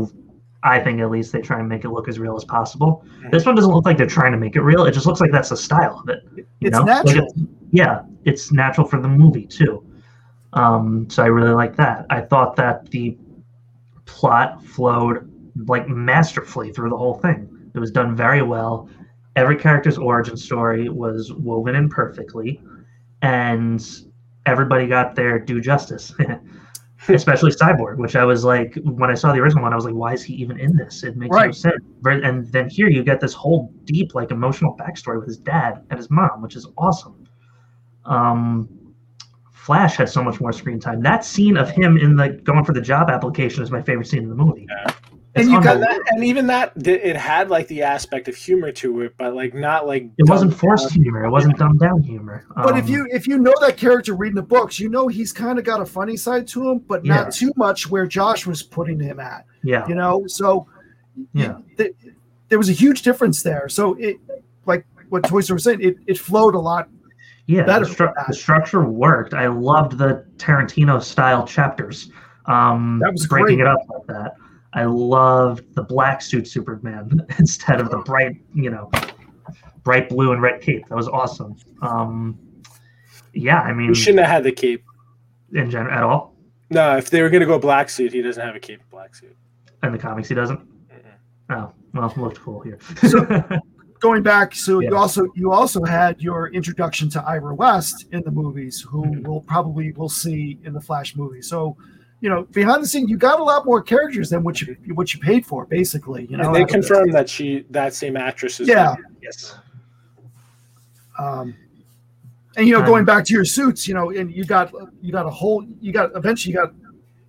[0.63, 3.03] I think at least they try and make it look as real as possible.
[3.31, 4.85] This one doesn't look like they're trying to make it real.
[4.85, 6.23] It just looks like that's the style of it.
[6.35, 6.83] You It's know?
[6.85, 7.25] Like, natural.
[7.25, 9.83] it's- yeah, it's natural for the movie too.
[10.53, 12.05] Um, so I really like that.
[12.09, 13.17] I thought that the
[14.05, 15.29] plot flowed
[15.67, 17.49] like masterfully through the whole thing.
[17.73, 18.87] It was done very well.
[19.35, 22.61] Every character's origin story was woven in perfectly,
[23.21, 23.85] and
[24.45, 26.13] everybody got their due justice.
[27.07, 29.93] Especially Cyborg, which I was like, when I saw the original one, I was like,
[29.93, 31.03] why is he even in this?
[31.03, 31.83] It makes no sense.
[32.03, 35.99] And then here you get this whole deep, like, emotional backstory with his dad and
[35.99, 37.27] his mom, which is awesome.
[38.05, 38.69] Um,
[39.51, 41.01] Flash had so much more screen time.
[41.01, 44.23] That scene of him in the going for the job application is my favorite scene
[44.23, 44.67] in the movie.
[44.69, 44.93] Yeah.
[45.35, 48.71] It's And you got that, and even that, it had like the aspect of humor
[48.71, 51.03] to it, but like not like It wasn't forced down.
[51.03, 51.25] humor.
[51.25, 52.45] It wasn't dumbed down humor.
[52.55, 55.33] But if Um, you if you know that character reading the books, you know he's
[55.33, 57.15] kind of got a funny side to him, but Yeah.
[57.15, 59.45] not too much where Joss was putting him at.
[59.61, 60.67] yeah, You know, so
[61.33, 61.55] Yeah.
[61.77, 61.95] th-
[62.47, 63.67] there was a huge difference there.
[63.67, 64.17] So it
[64.65, 66.87] like what Toy Story was saying, it, it flowed a lot.
[67.47, 68.27] yeah, better the, stru- that.
[68.29, 69.33] the structure worked.
[69.33, 72.09] I loved the Tarantino style chapters.
[72.45, 73.67] Um, That was breaking great.
[73.67, 74.35] it up like that.
[74.75, 78.91] I loved the black suit Superman instead of the bright, you know,
[79.83, 80.85] bright blue and red cape.
[80.89, 81.55] That was awesome.
[81.81, 82.37] Um,
[83.33, 84.83] yeah, I mean, He shouldn't have had the cape.
[85.53, 86.35] in general at all
[86.69, 89.35] No, if they were gonna go black suit, he doesn't have a cape black suit.
[89.83, 90.59] in the comics, he doesn't.
[90.59, 91.51] Mm-mm.
[91.51, 92.79] Oh, well, looked cool here.
[93.07, 93.25] So
[94.01, 98.31] going back, so you also you also had your introduction to Iris West in the
[98.31, 99.27] movies, who Mhm.
[99.27, 101.41] we'll probably will see in the Flash movie.
[101.41, 101.77] So,
[102.21, 105.13] you know, behind the scene, you got a lot more characters than what you what
[105.13, 106.25] you paid for, basically.
[106.27, 106.87] You know, and they out of this.
[106.87, 108.67] confirmed that she, that same actress is.
[108.67, 108.95] Yeah.
[109.21, 109.57] yes.
[111.19, 111.55] Um,
[112.57, 115.11] and you know, Um, going back to your suits, you know, and you got you
[115.11, 116.73] got a whole you got eventually you got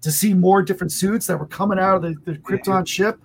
[0.03, 3.19] to see more different suits that were coming out of the, the Krypton ship.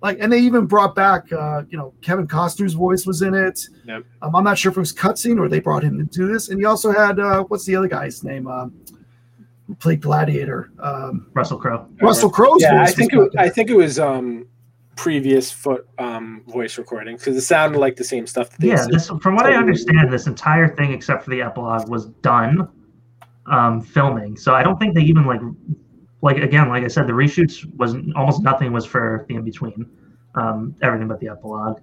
[0.00, 3.66] Like, and they even brought back, uh, you know, Kevin Costner's voice was in it.
[3.84, 4.04] Yep.
[4.22, 6.50] Um, I'm not sure if it was cutscene or they brought him to do this.
[6.50, 8.46] And he also had uh, what's the other guy's name?
[8.46, 8.97] Um, who
[9.78, 10.70] played Gladiator?
[10.80, 11.88] Um, Russell Crowe.
[12.00, 12.94] Russell Crowe's Yeah, I voice.
[12.94, 14.46] think was it, I think it was um
[14.96, 18.50] previous foot um voice recording because it sounded like the same stuff.
[18.50, 21.88] That they Yeah, this from what I understand, this entire thing except for the epilogue
[21.88, 22.68] was done
[23.46, 24.36] um, filming.
[24.36, 25.40] So I don't think they even like
[26.22, 29.86] like again, like I said, the reshoots was almost nothing was for the in between.
[30.34, 31.80] Um, everything but the epilogue.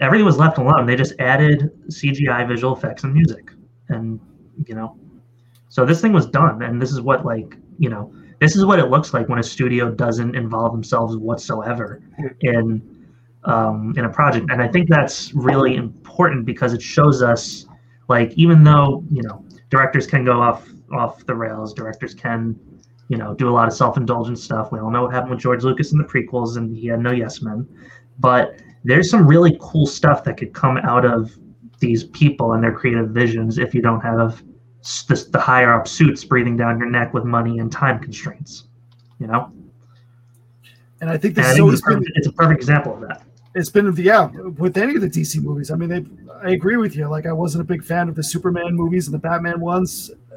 [0.00, 0.86] Everything was left alone.
[0.86, 3.50] They just added CGI visual effects and music,
[3.88, 4.20] and
[4.66, 4.96] you know,
[5.70, 6.62] so this thing was done.
[6.62, 9.42] And this is what like you know, this is what it looks like when a
[9.42, 12.02] studio doesn't involve themselves whatsoever
[12.42, 13.08] in
[13.44, 14.50] um, in a project.
[14.50, 17.64] And I think that's really important because it shows us,
[18.08, 22.58] like, even though you know directors can go off off the rails, directors can,
[23.08, 24.72] you know, do a lot of self indulgent stuff.
[24.72, 27.12] We all know what happened with George Lucas in the prequels, and he had no
[27.12, 27.66] yes men.
[28.18, 31.38] But there's some really cool stuff that could come out of
[31.78, 34.42] these people and their creative visions if you don't have
[34.82, 38.64] the, the higher up suits breathing down your neck with money and time constraints.
[39.18, 39.52] You know,
[41.00, 43.00] and I think this I has think always it's, perfect, it's a perfect example of
[43.02, 43.22] that.
[43.54, 44.26] it's been yeah
[44.58, 45.70] with any of the DC movies.
[45.70, 46.04] I mean, they
[46.42, 47.06] I agree with you.
[47.06, 50.36] Like, I wasn't a big fan of the Superman movies and the Batman ones, uh,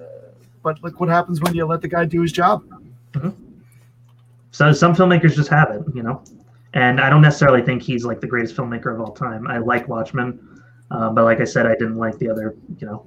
[0.62, 2.64] but look what happens when you let the guy do his job.
[4.52, 6.22] So some filmmakers just have it, you know.
[6.74, 9.48] And I don't necessarily think he's like the greatest filmmaker of all time.
[9.48, 13.06] I like Watchmen, uh, but like I said, I didn't like the other, you know,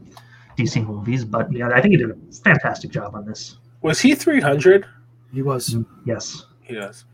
[0.56, 1.24] DC movies.
[1.24, 3.58] But yeah, I think he did a fantastic job on this.
[3.82, 4.86] Was he three hundred?
[5.32, 5.76] He was.
[6.04, 6.46] Yes.
[6.62, 7.04] He does.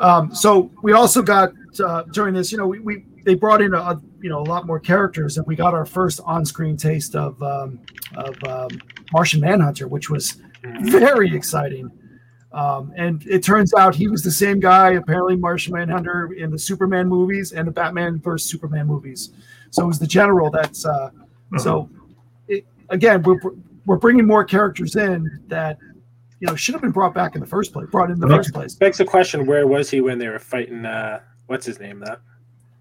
[0.00, 3.74] Um, so we also got uh, during this, you know, we, we they brought in
[3.74, 7.40] a you know a lot more characters, and we got our first on-screen taste of
[7.42, 7.80] um,
[8.16, 8.80] of um,
[9.12, 10.40] Martian Manhunter, which was
[10.82, 11.90] very exciting.
[12.52, 16.58] Um, and it turns out he was the same guy, apparently Martian Manhunter in the
[16.58, 19.30] Superman movies and the Batman versus Superman movies.
[19.70, 21.10] So it was the general that's uh,
[21.52, 21.60] Mhm.
[21.60, 21.88] so
[22.48, 23.38] it, again we're
[23.86, 25.78] we're bringing more characters in that
[26.40, 28.36] you know should have been brought back in the first place, brought in the Yeah.
[28.36, 28.74] first place.
[28.74, 32.16] Begs the question: Where was he when they were fighting uh, what's his name though?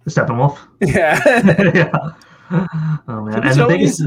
[0.08, 0.58] Steppenwolf.
[0.82, 1.19] Yeah.
[1.73, 1.91] yeah.
[3.08, 4.04] Oh man, He's and the biggest.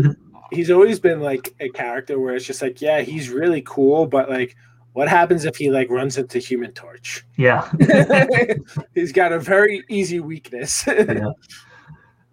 [0.53, 4.29] he's always been like a character where it's just like, yeah, he's really cool, but
[4.29, 4.55] like,
[4.93, 7.25] what happens if he like runs into Human Torch?
[7.37, 7.69] Yeah.
[8.95, 10.85] he's got a very easy weakness.
[10.87, 11.31] yeah.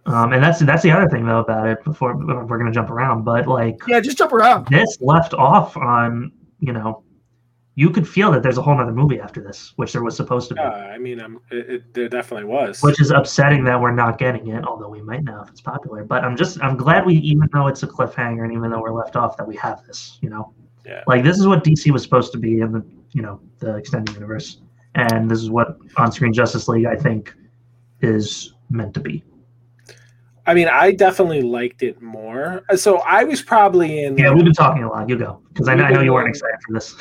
[0.07, 1.83] Um, and that's that's the other thing though about it.
[1.83, 4.67] Before we're gonna jump around, but like Yeah, just jump around.
[4.67, 7.03] this left off on you know,
[7.75, 10.47] you could feel that there's a whole other movie after this, which there was supposed
[10.49, 10.61] to be.
[10.61, 12.81] Uh, I mean, um, it, it, there definitely was.
[12.81, 16.03] which is upsetting that we're not getting it, although we might know if it's popular.
[16.03, 18.93] But I'm just I'm glad we even though it's a cliffhanger and even though we're
[18.93, 20.53] left off that we have this, you know.
[20.85, 21.03] Yeah.
[21.07, 24.13] Like this is what DC was supposed to be in the you know, the extended
[24.13, 24.61] universe.
[24.93, 27.33] And this is what on screen Justice League I think
[28.01, 29.23] is meant to be.
[30.47, 32.63] I mean, I definitely liked it more.
[32.69, 34.17] Uh, so I was probably in.
[34.17, 35.09] Yeah, we've been talking a lot.
[35.09, 35.41] You go.
[35.49, 36.95] Because I, know- I know you weren't excited for this.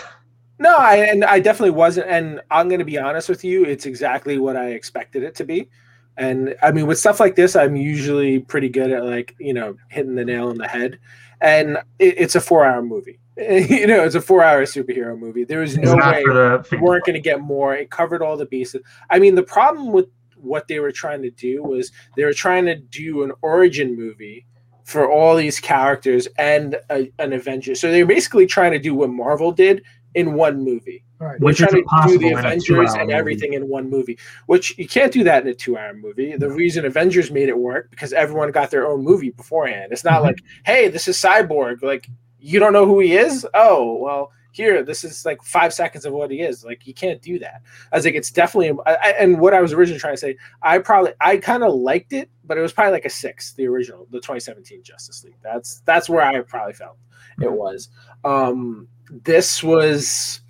[0.58, 2.08] No, I and I definitely wasn't.
[2.08, 5.44] And I'm going to be honest with you, it's exactly what I expected it to
[5.44, 5.68] be.
[6.16, 9.76] And I mean, with stuff like this, I'm usually pretty good at like you know
[9.88, 10.98] hitting the nail on the head.
[11.40, 13.18] And it, it's a four-hour movie.
[13.36, 15.44] you know, it's a four-hour superhero movie.
[15.44, 17.74] There was no way the we weren't going to get more.
[17.74, 18.80] It covered all the bases.
[19.10, 20.06] I mean, the problem with
[20.44, 24.46] what they were trying to do was they were trying to do an origin movie
[24.84, 27.80] for all these characters and a, an Avengers.
[27.80, 29.82] So they were basically trying to do what Marvel did
[30.14, 31.02] in one movie.
[31.20, 31.40] All right.
[31.40, 33.12] Which They're is trying to do the Avengers two-hour and movie.
[33.14, 36.36] everything in one movie, which you can't do that in a two-hour movie.
[36.36, 39.92] The reason Avengers made it work because everyone got their own movie beforehand.
[39.92, 40.24] It's not Mhm.
[40.24, 41.82] like, hey, this is Cyborg.
[41.82, 43.46] Like you don't know who he is.
[43.54, 46.64] Oh well, here this is like five seconds of what he is.
[46.64, 47.62] Like you can't do that.
[47.92, 48.78] I was like, it's definitely.
[48.86, 52.12] I, and what I was originally trying to say, I probably I kind of liked
[52.12, 55.34] it, but it was probably like a six, the original, the 2017 Justice League.
[55.42, 56.96] That's that's where I probably felt
[57.40, 57.88] it was.
[58.24, 60.40] Um, this was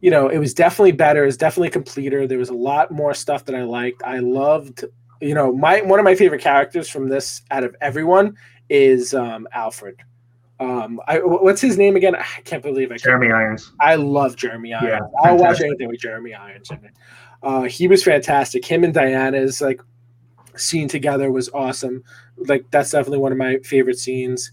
[0.00, 1.24] you know, it was definitely better.
[1.24, 2.26] It's definitely completer.
[2.26, 4.02] There was a lot more stuff that I liked.
[4.04, 4.84] I loved,
[5.20, 8.36] you know, my one of my favorite characters from this out of everyone
[8.68, 9.96] is um, Alfred.
[10.62, 12.14] Um, I, what's his name again?
[12.14, 13.72] I can't believe I Jeremy Irons.
[13.80, 15.02] I love Jeremy Irons.
[15.12, 16.92] Yeah, I'll watch anything with Jeremy Irons in it.
[17.42, 18.64] Uh, he was fantastic.
[18.64, 19.80] Him and Diana's like
[20.56, 22.04] scene together was awesome.
[22.36, 24.52] Like that's definitely one of my favorite scenes.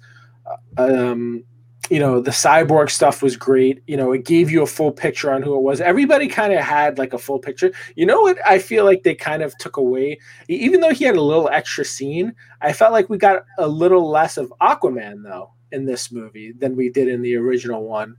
[0.77, 1.43] Uh, um,
[1.91, 3.83] you know, the cyborg stuff was great.
[3.85, 5.79] You know, it gave you a full picture on who it was.
[5.79, 7.71] Everybody kind of had like a full picture.
[7.95, 8.37] You know what?
[8.47, 10.17] I feel like they kind of took away,
[10.47, 12.33] even though he had a little extra scene.
[12.61, 16.75] I felt like we got a little less of Aquaman though in this movie than
[16.75, 18.15] we did in the original one.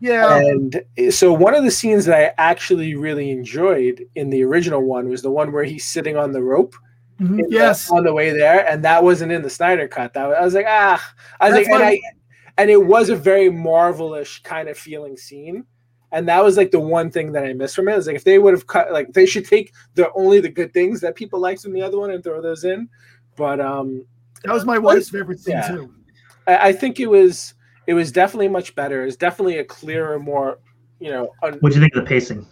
[0.00, 0.38] Yeah.
[0.38, 0.80] And
[1.10, 5.22] so one of the scenes that I actually really enjoyed in the original one was
[5.22, 6.74] the one where he's sitting on the rope
[7.20, 7.30] Mhm.
[7.30, 7.90] in the- Yes.
[7.90, 10.14] on the way there, and that wasn't in the Snyder cut.
[10.14, 12.00] That was, I was like, ah, I was That's like, and I,
[12.58, 15.64] and it was a very marvelish kind of feeling scene.
[16.12, 17.92] And that was like the one thing that I missed from it.
[17.92, 17.98] it.
[17.98, 20.72] Is like if they would have cut, like they should take the only the good
[20.72, 22.88] things that people liked from the other one and throw those in.
[23.36, 24.04] But um,
[24.44, 25.68] That was my wife's favorite scene Yeah.
[25.68, 25.92] too.
[26.48, 27.54] I, I think it was
[27.86, 29.04] it was definitely much better.
[29.04, 30.58] It's definitely a clearer, more
[31.00, 32.44] you know, un- What do you think of the pacing?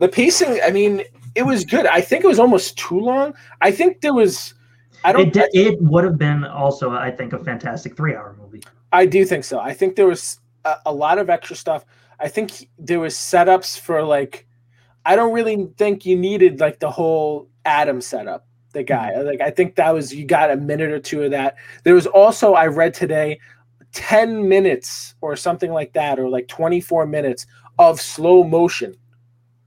[0.00, 1.02] the pacing i mean
[1.36, 4.52] it was good i think it was almost too long i think there was
[5.04, 8.60] i don't It, di- it would have been also, I think, a fantastic three-hour movie.
[8.92, 11.84] i do think so i think there was a, a lot of extra stuff
[12.18, 14.48] i think there was setups for like
[15.06, 18.44] i don't really think you needed like the whole adam setup
[18.74, 21.56] the guy like i think that was you got a minute or two of that
[21.84, 23.38] there was also i read today
[23.92, 27.46] 10 minutes or something like that or like 24 minutes
[27.78, 28.94] of slow motion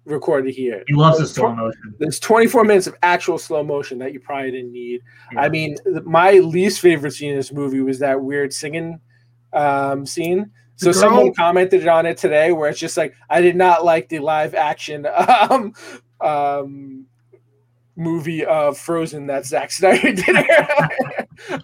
[0.08, 1.96] recorded here He loves the slow motion.
[2.00, 5.02] There's 24 minutes of actual slow motion that you probably didn't need.
[5.34, 5.41] Yeah.
[5.41, 9.00] I mean, my least favorite scene in this movie was that weird singing
[9.54, 10.52] um, scene.
[10.76, 14.20] So someone commented on it today where it's just like, I did not like the
[14.20, 15.08] live action
[15.50, 15.74] um,
[16.22, 17.07] um,
[17.97, 20.36] movie of Frozen that Zack Snyder did.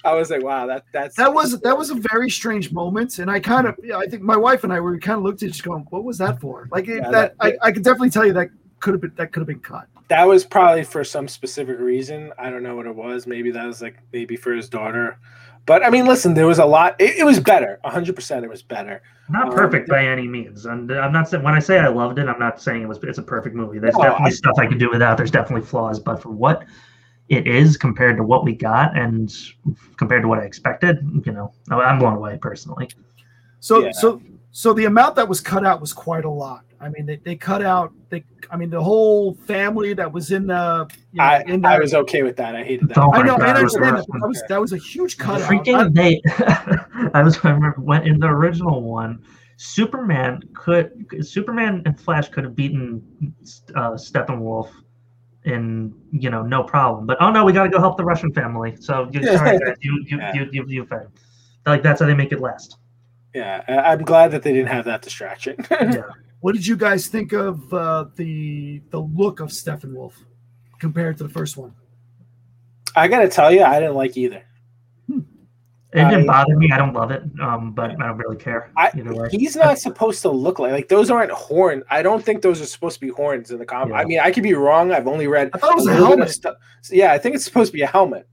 [0.03, 3.29] I was like, wow, that that's That was that was a very strange moment, and
[3.29, 5.49] I kind of, yeah, I think my wife and I were kind of looked at
[5.49, 8.25] just going, "What was that for?" Like Yeah, that, that- I, I could definitely tell
[8.25, 9.87] you that could have been that could have been cut.
[10.09, 12.31] that was probably for some specific reason.
[12.37, 13.25] I don't know what it was.
[13.25, 15.17] Maybe that was like maybe for his daughter.
[15.65, 16.95] But I mean, listen, there was a lot.
[16.99, 17.80] It, it was better.
[17.86, 19.02] 100% it was better.
[19.30, 22.19] Not Um, perfect by any means, and I'm not saying when I say I loved
[22.19, 23.80] it, I'm not saying it was it's a perfect movie.
[23.80, 25.15] There's No, definitely I- stuff I could do without.
[25.15, 26.65] There's definitely flaws, but for what
[27.30, 29.34] it is compared to what we got and
[29.95, 32.89] compared to what I expected, you know, I'm blown away personally.
[33.62, 33.91] So Yeah.
[33.93, 34.21] so
[34.53, 36.63] so the amount that was cut out was quite a lot.
[36.79, 40.47] I mean, they, they cut out they I mean the whole family that was in
[40.47, 42.55] the you know, I, in the, I was okay with that.
[42.55, 42.97] I hated that.
[42.99, 44.05] Oh I my know, God, and I was understand rough.
[44.05, 45.49] that, that was that was a huge cut out.
[45.49, 46.21] Freaking they!
[47.13, 49.23] I was I remember when in the original one,
[49.57, 53.01] Superman could Superman and Flash could have beaten
[53.75, 54.69] uh, Steppenwolf
[55.45, 57.07] and you know, no problem.
[57.07, 58.75] But oh no, we got to go help the Russian family.
[58.79, 60.33] So you, sorry, guys, you you Yeah.
[60.33, 61.11] you you, you failed.
[61.65, 62.77] Like that's how they make it last.
[63.33, 65.55] Yeah, I- I'm glad that they didn't have that distraction.
[65.71, 66.03] Yeah.
[66.41, 70.11] What did you guys think of uh, the the look of Steppenwolf
[70.77, 71.73] compared to the first one?
[72.97, 74.43] I gotta tell you, I didn't like either.
[75.09, 75.23] It
[75.93, 76.69] didn't I- bother me.
[76.71, 78.71] I don't love it, um, but I don't really care.
[78.75, 79.29] I, either way.
[79.31, 81.81] he's not supposed to look like like those aren't horn.
[81.89, 83.93] I don't think those are supposed to be horns in the comic.
[83.95, 84.91] I mean, I could be wrong.
[84.91, 85.49] I've only read.
[85.53, 86.29] I thought it was a little bit of helmet.
[86.31, 86.55] stuff.
[86.91, 88.27] Yeah, I think it's supposed to be a helmet.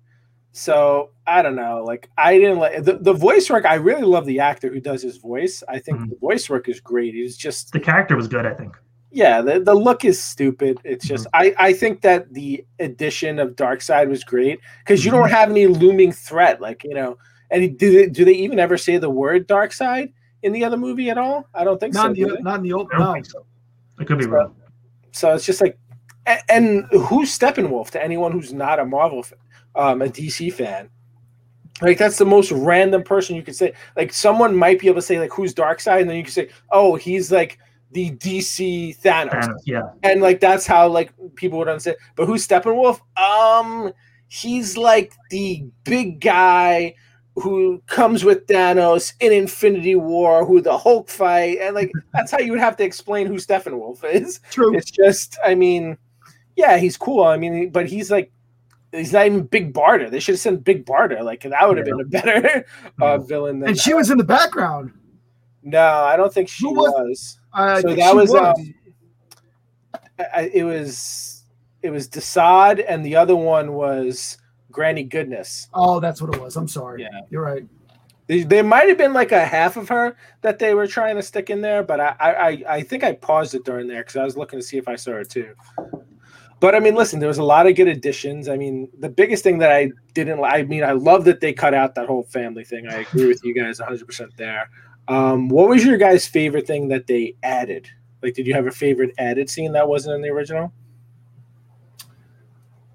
[0.53, 1.85] So I don't know.
[1.87, 3.65] Like I didn't like the, the voice work.
[3.65, 5.63] I really love the actor who does his voice.
[5.69, 6.11] I think Mhm.
[6.11, 7.15] the voice work is great.
[7.15, 8.77] He's just The character was good, I think.
[9.13, 9.41] yeah.
[9.43, 10.79] The, the look is stupid.
[10.85, 15.31] It's just I I think that the addition of Darkseid was great because you don't
[15.31, 16.61] have any looming threat.
[16.61, 17.17] Like you know,
[17.53, 21.11] and do they, do they even ever say the word Darkseid in the other movie
[21.11, 21.47] at all?
[21.55, 22.23] I don't think Not so.
[22.23, 23.13] in the not in the old I don't no.
[23.15, 23.47] think so.
[24.01, 24.57] I could be So- wrong.
[25.13, 25.77] So it's just like,
[26.29, 29.39] a- and who's Steppenwolf to anyone who's not a Marvel, fan,
[29.75, 30.91] um, a DC fan?
[31.83, 33.73] Like that's the most random person you could say.
[33.97, 36.49] Like someone might be able to say like who's Darkseid, and then you can say,
[36.71, 37.59] oh, he's like
[37.93, 39.91] the DC Thanos, Thanos, yeah.
[40.03, 41.97] and like that's how like people would understand.
[42.17, 43.01] But who's Steppenwolf?
[43.17, 43.93] Um,
[44.29, 46.95] he's like the big guy
[47.37, 52.39] who comes with Thanos in Infinity War, who the Hulk fight, and like that's how
[52.39, 54.41] you would have to explain who Steppenwolf is.
[54.51, 54.77] True.
[54.77, 55.97] It's just, I mean,
[56.57, 57.25] yeah, he's cool.
[57.25, 58.33] I mean, but he's like,
[58.93, 60.11] he's not even Big Barda.
[60.11, 61.23] They should have sent Big Barda.
[61.23, 61.93] Like that would have Yeah.
[61.95, 62.65] been a better
[63.01, 63.29] uh, Mhm.
[63.29, 63.69] villain than.
[63.71, 64.93] And she was in the background.
[65.63, 67.39] no, I don't think she Who was- was.
[67.53, 68.55] I So that she was, um,
[70.19, 71.45] I, I- it was,
[71.83, 74.39] it was Desaad, and the other one was
[74.71, 75.69] Granny Goodness.
[75.75, 76.57] oh, that's what it was.
[76.57, 77.03] I'm sorry.
[77.03, 77.09] Yeah.
[77.31, 77.65] You're right.
[78.29, 81.23] There- There might have been like a half of her that they were trying to
[81.23, 84.17] stick in there, but I I, I- I think I paused it during there because
[84.17, 85.55] I was looking to see if I saw her too.
[86.61, 88.47] But I mean, listen, there was a lot of good additions.
[88.49, 91.73] I mean, the biggest thing that I didn't, I mean, I love that they cut
[91.73, 92.87] out that whole family thing.
[92.87, 94.69] I agree with you guys 100% there.
[95.09, 97.89] Um, what was your guys' favorite thing that they added?
[98.23, 100.71] Like, did you have a favorite added scene that wasn't in the original?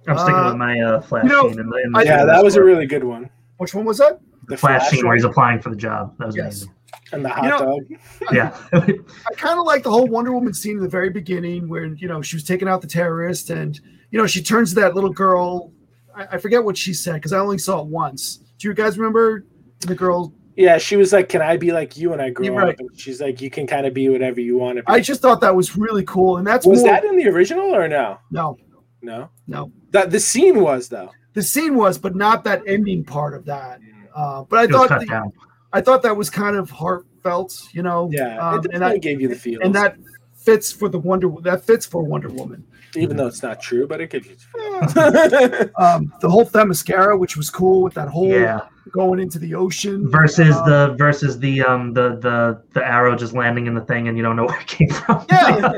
[0.07, 1.59] I'm sticking Uh, with my uh, flash you know, scene.
[1.59, 3.31] In the, in the Yeah, that was a really good one.
[3.57, 4.19] Which one was that?
[4.47, 6.15] The flash, flash scene where he's applying for the job.
[6.19, 6.61] That was Yes.
[6.61, 6.74] amazing.
[7.11, 8.33] And the hot You know- dog.
[8.33, 8.57] Yeah.
[8.73, 12.07] I kind of like the whole Wonder Woman scene in the very beginning where you
[12.07, 13.79] know she was taking out the terrorist and
[14.11, 15.71] you know she turns to that little girl.
[16.15, 18.37] I, I forget what she said because I only saw it once.
[18.57, 19.45] Do you guys remember
[19.81, 20.33] the girl?
[20.55, 22.89] Yeah, she was like, "Can I be like you when I grow You're up?" And
[22.97, 25.41] she's like, "You can kind of be whatever you want to be." I just thought
[25.41, 28.19] that was really cool, and that's was more, that in the original or no?
[28.31, 28.57] no,
[29.01, 29.71] No, no.
[29.91, 31.11] that the scene was though.
[31.33, 33.81] The scene was, but not that ending part of that.
[34.15, 35.33] Uh, but I It was thought cut the- down.
[35.75, 38.09] I thought that was kind of heartfelt, you know.
[38.11, 39.97] Yeah, um, it and definitely that gave you the feel, and that
[40.35, 42.63] fits for the Wonder that fits for Wonder Woman.
[42.95, 45.85] even though it's not true, but it gives you the feel.
[45.85, 48.61] Um, the whole Themyscira, which was cool with that whole Yeah.
[48.93, 53.33] going into the ocean Versus Um, the versus the um the the the arrow just
[53.33, 55.25] landing in the thing and you don't know where it came from.
[55.29, 55.73] Yeah.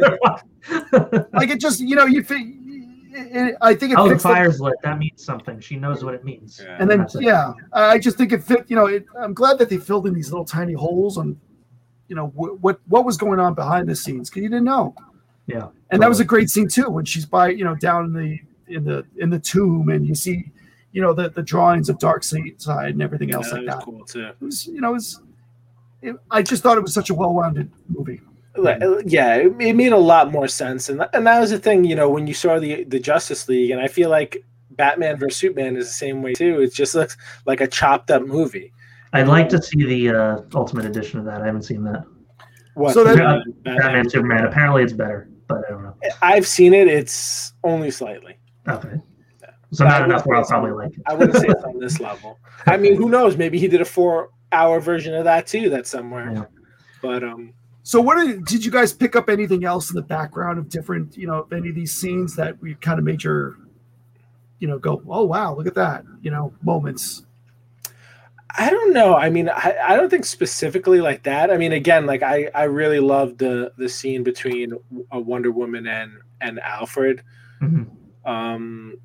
[1.33, 2.55] like it just you know you think
[3.17, 4.75] it, I think it oh, the fits the- fire's lit.
[4.83, 5.59] That means something.
[5.59, 6.61] She knows what it means.
[6.63, 6.77] Yeah.
[6.79, 9.69] and then yeah I I just think it fit you know it, I'm glad that
[9.69, 11.39] they filled in these little tiny holes on
[12.07, 14.95] you know wh- what what was going on behind the scenes because you didn't know
[15.47, 15.67] Yeah.
[15.91, 18.39] and that was a great scene too when she's by you know down in the
[18.67, 20.51] in the in the tomb and you see
[20.93, 23.83] you know the the drawings of Darkseid and everything else Yeah, like that that was
[23.85, 24.25] cool too.
[24.27, 25.21] it was you know it was
[26.01, 28.36] it, I just thought it was such a well-rounded movie Like,
[29.05, 31.83] Yeah, it, it made a lot more sense, and that, and that was the thing.
[31.85, 35.37] You know, when you saw the the Justice League, and I feel like Batman versus
[35.37, 36.61] Superman is the same way too.
[36.61, 38.71] It just looks like a chopped up movie.
[39.13, 41.41] I'd like to see the uh, ultimate edition of that.
[41.41, 42.03] I haven't seen that.
[42.75, 42.93] What?
[42.93, 44.45] So that- Batman- Batman Superman.
[44.45, 45.95] Apparently it's better, but I don't know.
[46.21, 46.87] I've seen it.
[46.87, 48.37] It's only slightly.
[48.67, 49.01] Okay.
[49.71, 51.01] So not enough where I'll probably like it.
[51.05, 52.39] I wouldn't say it's on this level.
[52.67, 53.35] I mean, who knows?
[53.35, 55.69] Maybe he did a four hour version of that too.
[55.69, 56.31] That's somewhere.
[56.33, 56.45] Yeah.
[57.01, 57.53] But um,
[57.87, 61.15] So, what are, did you guys pick up anything else in the background of different,
[61.15, 63.59] you know, any of these scenes that we kind of made your,
[64.59, 67.25] you know, go, oh wow, look at that, you know, moments.
[68.57, 69.15] I don't know.
[69.15, 71.49] I mean, I, I don't think specifically like that.
[71.49, 74.73] I mean, again, like I, I really loved the the scene between
[75.13, 76.11] a Wonder Woman and
[76.41, 77.23] and Alfred.
[77.61, 77.87] Mhm.
[78.25, 78.97] Um,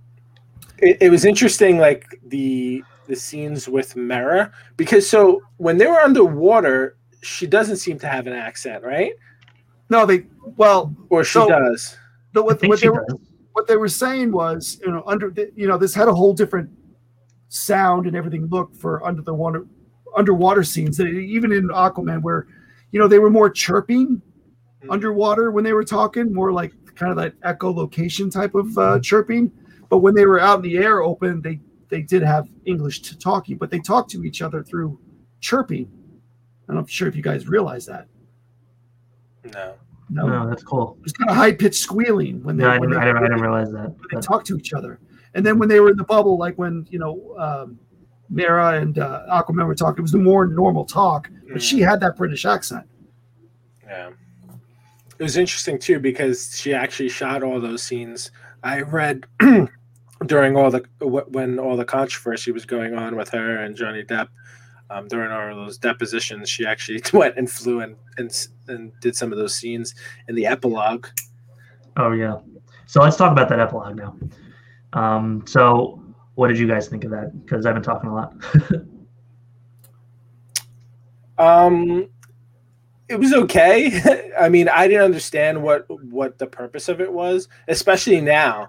[0.79, 6.01] it, it was interesting, like the the scenes with Mera, because so when they were
[6.01, 9.13] underwater, she doesn't seem to have an accent, right?
[9.91, 11.97] No, they well, Or she So- does.
[12.33, 13.19] the, I what, think what she they were does.
[13.53, 16.33] what they were saying was, you know, under the, you know, this had a whole
[16.35, 16.69] different
[17.49, 19.67] sound and everything look for under the water
[20.17, 20.97] underwater scenes.
[20.97, 22.47] That even in Aquaman, where
[22.91, 24.21] you know they were more chirping
[24.85, 24.91] Mhm.
[24.93, 29.51] underwater when they were talking, more like kind of that echolocation type of uh, chirping.
[29.89, 31.61] But when they were out in the air open, they
[31.91, 34.99] they did have English to talking, but they talked to each other through
[35.41, 35.91] chirping.
[36.69, 38.07] I'm not sure if you guys realize that.
[39.53, 39.75] No.
[40.11, 40.99] No, No, that's cool.
[41.03, 43.25] It's kind of high pitched squealing when they No, I when didn't, they, I didn't,
[43.25, 43.89] I didn't realize that.
[43.91, 44.99] when they but- talked to each other.
[45.35, 47.79] And then when they were in the bubble, like when you know um,
[48.29, 52.01] Mera and uh, Aquaman were talking, it was the more normal talk, but she had
[52.01, 52.87] that British accent.
[53.87, 54.11] Yeah.
[55.19, 58.31] It was interesting too because she actually shot all those scenes.
[58.63, 59.25] I read
[60.27, 64.29] during all the when all the controversy was going on with her and Johnny Depp
[64.93, 66.49] um, during all of those depositions.
[66.49, 69.95] She actually went and flew and, and and did some of those scenes
[70.29, 71.07] in the epilogue.
[71.97, 72.39] Oh yeah.
[72.87, 74.17] So let's talk about that epilogue now.
[74.93, 76.03] Um, so
[76.35, 77.33] what did you guys think of that?
[77.45, 78.35] Because I've been talking a lot.
[81.39, 82.09] Um,
[83.09, 84.31] it was okay.
[84.41, 88.69] I mean, I didn't understand what what the purpose of it was, especially now.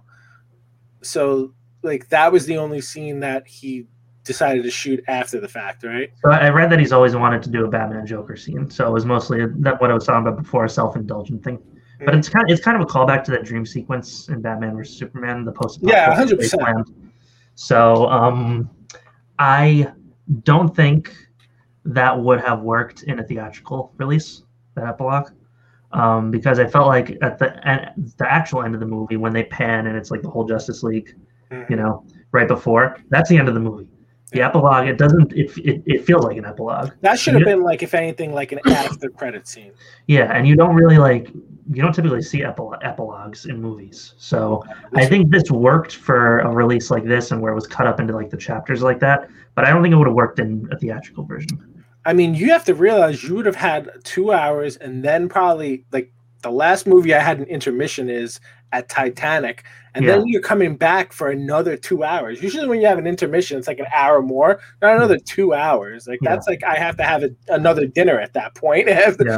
[1.01, 3.85] So, like, that was the only scene that he
[4.23, 6.11] decided to shoot after the fact, right?
[6.23, 8.69] so I read that he's always wanted to do a Batman Joker scene.
[8.69, 11.59] So it was mostly that what I was talking about before, a self-indulgent thing.
[12.05, 14.75] But it's kind of it's kind of a callback to that dream sequence in Batman
[14.75, 15.79] vs Superman, the post.
[15.81, 16.83] Yeah, 100%.
[17.55, 18.69] So um,
[19.39, 19.91] I
[20.43, 21.15] don't think
[21.85, 24.43] that would have worked in a theatrical release,
[24.75, 25.31] that epilogue,
[25.91, 29.33] um, because I felt like at the end, the actual end of the movie when
[29.33, 31.15] they pan and it's like the whole Justice League,
[31.69, 33.87] you know, right before that's the end of the movie.
[34.31, 35.31] The epilogue, it doesn't.
[35.33, 36.91] It, it, it feels like an epilogue.
[37.01, 39.73] That should have been like, if anything, like an after credit scene.
[40.07, 41.29] Yeah, and you don't really like
[41.71, 44.15] you don't typically see epil- epilogues in movies.
[44.17, 44.63] So
[44.95, 47.99] I think this worked for a release like this and where it was cut up
[47.99, 49.29] into like the chapters like that.
[49.55, 51.85] But I don't think it would have worked in a theatrical version.
[52.05, 55.85] I mean, you have to realize you would have had two hours, and then probably
[55.91, 56.11] like
[56.41, 58.41] the last movie I had an intermission is
[58.73, 59.63] at Titanic,
[59.95, 62.41] and then you're coming back for another two hours.
[62.41, 66.07] Usually, when you have an intermission, it's like an hour more, not another two hours.
[66.07, 66.31] Like Yeah.
[66.31, 68.87] that's like I have to have a, another dinner at that point.
[69.25, 69.37] Yeah.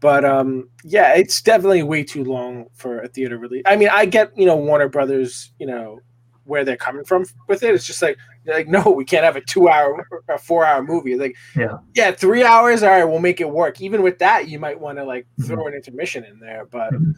[0.00, 3.62] But um, yeah, it's definitely way too long for a theater release.
[3.66, 6.00] I mean, I get you know Warner Brothers, you know
[6.44, 7.72] where they're coming from with it.
[7.72, 11.14] It's just like like no, we can't have a two hour or four hour movie.
[11.16, 11.78] Like Yeah.
[11.94, 12.82] yeah, three hours.
[12.82, 13.80] All right, we'll make it work.
[13.80, 15.52] Even with that, you might want to like Mm-hmm.
[15.54, 16.66] throw an intermission in there.
[16.66, 17.14] But Mhm.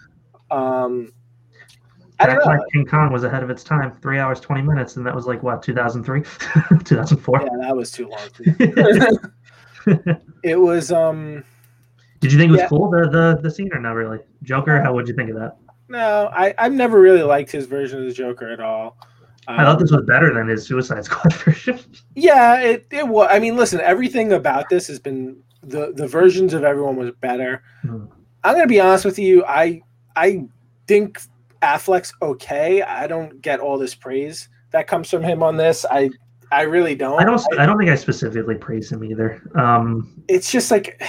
[0.51, 1.13] um,
[2.25, 2.53] I don't That's know.
[2.53, 5.27] why King Kong was ahead of its time, three hours twenty minutes, and that was
[5.27, 6.22] like what two thousand three,
[6.85, 7.41] two thousand four.
[7.43, 8.29] Yeah, that was too long.
[10.43, 11.45] it was um
[12.20, 12.68] Did you think it was Yeah.
[12.68, 14.18] cool the, the the scene or not really?
[14.43, 15.57] Joker, how would you think of that?
[15.89, 18.97] no, I I've never really liked his version of the Joker at all.
[19.47, 21.79] I thought Um, this was better than his Suicide Squad version.
[22.14, 23.29] Yeah, it it was.
[23.31, 27.62] I mean, listen, everything about this has been the the versions of everyone was better.
[27.85, 28.09] Mhm.
[28.43, 29.45] I'm gonna be honest with you.
[29.45, 29.83] I
[30.16, 30.47] I
[30.87, 31.20] think
[31.65, 32.83] Affleck's okay.
[32.83, 35.87] I don't get all this praise that comes from him on this.
[35.89, 36.11] I
[36.53, 37.21] I really don't.
[37.21, 37.41] I don't.
[37.59, 39.43] I don't think I specifically praise him either.
[39.57, 41.03] Um, it's just like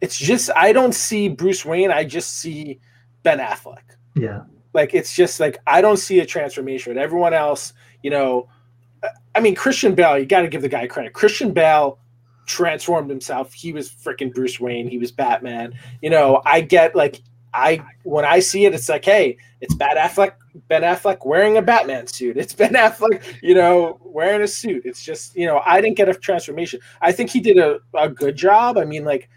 [0.00, 1.90] it's just I don't see Bruce Wayne.
[1.90, 2.80] I just see
[3.22, 3.82] Ben Affleck.
[4.16, 4.42] yeah,
[4.74, 6.98] Like it's just like I don't see a transformation.
[6.98, 8.48] Everyone else, you know,
[9.34, 10.18] I mean Christian Bale.
[10.18, 11.12] You got to give the guy credit.
[11.12, 11.98] Christian Bale
[12.46, 13.52] transformed himself.
[13.52, 14.88] He was freaking Bruce Wayne.
[14.88, 15.72] He was Batman.
[16.02, 17.22] You know, I get like
[17.52, 20.32] I when I see it, it's like, hey, it's Ben Affleck.
[20.68, 22.36] Ben Affleck wearing a Batman suit.
[22.36, 24.82] It's Ben Affleck, you know, wearing a suit.
[24.84, 26.80] It's just, you know, I didn't get a transformation.
[27.00, 28.78] I think he did a, a good job.
[28.78, 29.28] I mean, like,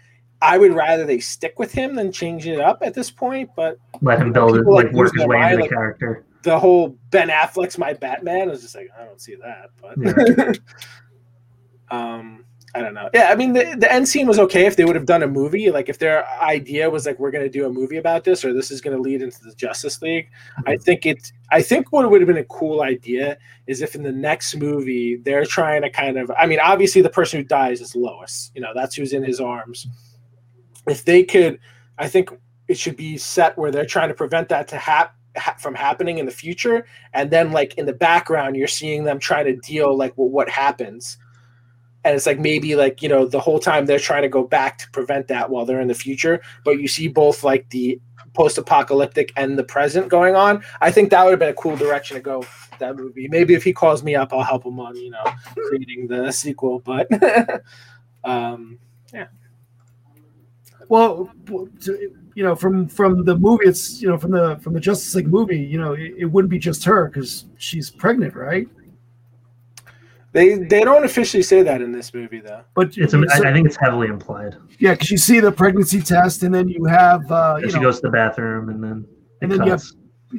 [0.42, 3.50] I would rather they stick with him than change it up at this point.
[3.56, 6.24] But let him build it, like, work his way into the like- character.
[6.42, 10.58] the whole Ben Affleck's my Batman is just like I don't see that, but
[11.96, 12.44] um,
[12.76, 13.08] I don't know.
[13.14, 15.28] Yeah, I mean the the end scene was okay if they would have done a
[15.28, 15.70] movie.
[15.70, 18.52] Like if their idea was like we're going to do a movie about this or
[18.52, 20.28] this is going to lead into the Justice League.
[20.66, 20.82] I mm-hmm.
[20.82, 21.32] think it.
[21.52, 25.16] I think what would have been a cool idea is if in the next movie
[25.16, 26.32] they're trying to kind of.
[26.36, 28.50] I mean, obviously the person who dies is Lois.
[28.56, 29.86] You know that's who's in his arms.
[30.88, 31.60] If they could,
[31.98, 32.30] I think
[32.66, 35.14] it should be set where they're trying to prevent that to happen
[35.58, 39.44] from happening in the future and then like in the background you're seeing them trying
[39.44, 41.18] to deal like with what happens
[42.04, 44.78] and it's like maybe like you know the whole time they're trying to go back
[44.78, 48.00] to prevent that while they're in the future but you see both like the
[48.34, 52.16] post-apocalyptic and the present going on i think that would have been a cool direction
[52.16, 52.44] to go
[52.78, 55.24] that movie maybe if he calls me up i'll help him on you know
[55.68, 57.08] creating the sequel but
[58.24, 58.78] um
[59.14, 59.26] yeah.
[60.88, 61.30] Well,
[62.34, 65.28] you know, from from the movie, it's you know from the from the Justice League
[65.28, 68.68] movie, you know, it, it wouldn't be just her because she's pregnant, right?
[70.34, 73.12] They they don't officially say that in this movie though But It's.
[73.12, 74.56] so- I I think it's heavily implied.
[74.78, 77.82] yeah, because you see the pregnancy test, and then you have uh, you she know,
[77.84, 79.06] goes to the bathroom, and then
[79.40, 79.82] And then you have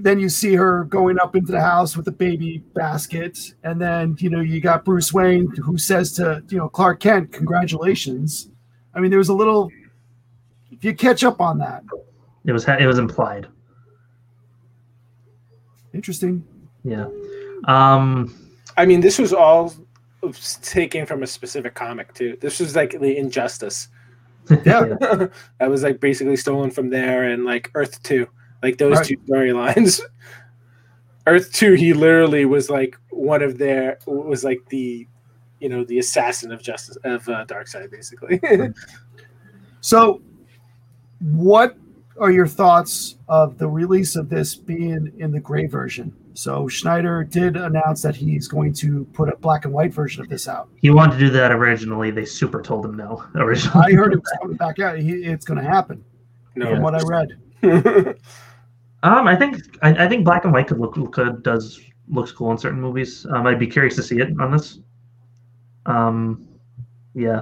[0.08, 4.16] then you see her going up into the house with the baby basket, and then
[4.20, 8.50] you know you got Bruce Wayne who says to you know Clark Kent, "Congratulations."
[8.94, 9.72] I mean, there was a little.
[10.72, 11.84] If you catch up on that,
[12.44, 13.48] it was it was implied.
[15.94, 16.44] interesting.
[16.84, 17.08] Yeah.
[17.66, 18.34] Um.
[18.78, 19.74] I mean, this was all
[20.32, 22.38] taken from a specific comic too.
[22.42, 23.90] This was like the Injustice.
[24.64, 24.94] Yeah.
[25.60, 28.28] that was like basically stolen from there, and like Earth Two,
[28.62, 29.06] like those Right.
[29.08, 30.02] two storylines.
[31.28, 35.08] Earth Two, he literally was like one of their was like the,
[35.60, 38.40] you know, the assassin of Justice of uh, Darkseid, basically.
[39.82, 40.22] So,
[41.20, 41.76] what
[42.20, 46.14] are your thoughts of the release of this being in the gray version?
[46.36, 50.30] So Snyder did announce that he's going to put a black and white version of
[50.30, 50.70] this out.
[50.82, 52.12] He wanted to do that originally.
[52.12, 53.24] They super told him no.
[53.36, 55.00] Originally, I heard it was coming back out.
[55.00, 56.04] He, it's going to happen
[56.56, 57.40] no, from what I read.
[59.04, 61.44] Um, I think I, I think black and white could look good.
[61.44, 63.24] Does looks cool in certain movies.
[63.28, 64.80] Um, I'd be curious to see it on this.
[65.86, 66.48] Um,
[67.14, 67.42] yeah,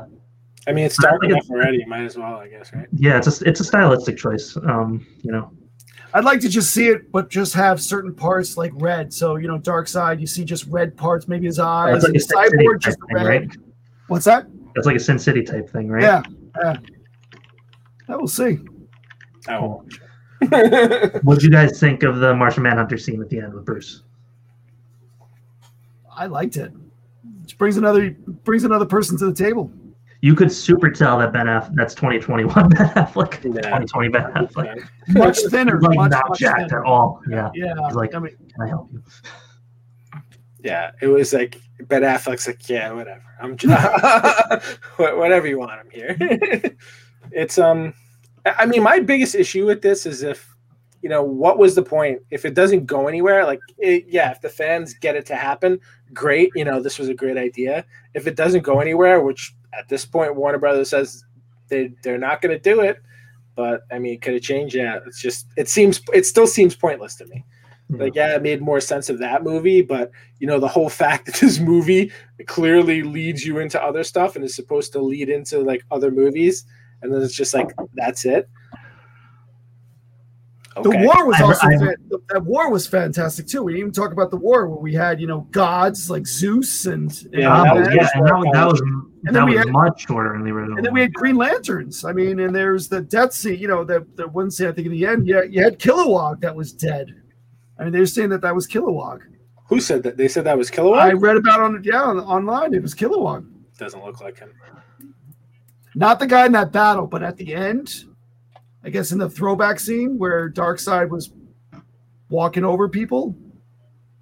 [0.68, 1.86] I mean, it's I dark enough already.
[1.86, 2.88] Might as well, I guess, right?
[2.92, 3.18] yeah.
[3.18, 4.58] It's a it's a stylistic choice.
[4.58, 5.52] Um, you know,
[6.16, 9.12] I'd like to just see it, but just have certain parts like red.
[9.12, 12.04] So you know, Darkseid, you see just red parts, maybe his eyes.
[12.04, 13.26] like a and Sin City Cyborg just thing, red.
[13.26, 13.58] right?
[14.08, 14.48] What's that?
[14.76, 16.04] It's like a Sin City type thing, right?
[16.04, 16.22] Yeah,
[16.62, 16.78] yeah.
[18.10, 18.60] I will see.
[19.50, 19.86] Oh.
[21.24, 24.04] What did you guys think of the Martian Manhunter scene at the end with Bruce?
[26.14, 26.74] I liked it.
[27.44, 28.12] Just brings another
[28.44, 29.72] brings another person to the table.
[30.24, 33.50] You could super tell that Ben Affleck, that's 2021 Ben Affleck, Yeah.
[33.62, 34.88] 2020 Ben Affleck.
[35.10, 36.80] Much thinner, like much, not much jacked thinner.
[36.80, 37.20] at all.
[37.30, 37.52] Yeah.
[37.54, 39.04] Yeah, He's like- I mean, Can I help you?
[40.64, 41.60] Yeah, it was like
[41.90, 43.22] Ben Affleck's like, yeah, whatever.
[43.42, 45.72] I'm just, whatever you want.
[45.72, 46.16] I'm here.
[47.34, 47.94] it's um,
[48.46, 50.48] I I mean, my biggest issue with this is if
[51.02, 53.46] you know what was the point if it doesn't go anywhere.
[53.46, 55.80] Like, it, yeah, if the fans get it to happen,
[56.14, 56.50] great.
[56.56, 57.84] You know, this was a great idea.
[58.14, 61.24] If it doesn't go anywhere, which at this point Warner Brothers says
[61.70, 62.98] they they're not going to do it,
[63.56, 64.76] but I mean, could it change?
[64.76, 67.46] Yeah, it's just it seems it still seems pointless to me.
[67.90, 68.02] Hmm.
[68.02, 71.26] Like, yeah, it made more sense of that movie, but you know, the whole fact
[71.26, 72.12] that this movie
[72.48, 76.66] clearly leads you into other stuff and is supposed to lead into like other movies,
[77.02, 78.50] and then it's just like that's it.
[80.82, 81.96] The war was also I- fan-
[82.30, 83.62] that war was fantastic too.
[83.64, 86.86] We didn't even talk about the war where we had you know gods like Zeus
[86.88, 88.82] and and, Yeah, that was- yeah, and that was, that was,
[89.24, 90.78] then that we was had- much shorter in the original.
[90.78, 92.04] and then we had Green Lanterns.
[92.06, 93.60] I mean, and there's the death scene.
[93.60, 96.42] You know, the the one scene I think in the end, yeah, you had Kilowog
[96.42, 97.08] that was dead.
[97.78, 99.20] I mean, they're saying that that was Kilowog.
[99.70, 100.18] Who said that?
[100.18, 101.00] They said that was Kilowog.
[101.00, 102.74] I read about on yeah on, online.
[102.74, 103.46] It was Kilowog,
[103.78, 104.52] Doesn't look like him.
[105.96, 108.06] not the guy in that battle, but at the end,
[108.84, 111.32] I guess in the throwback scene where Darkseid was
[112.30, 113.36] walking over people.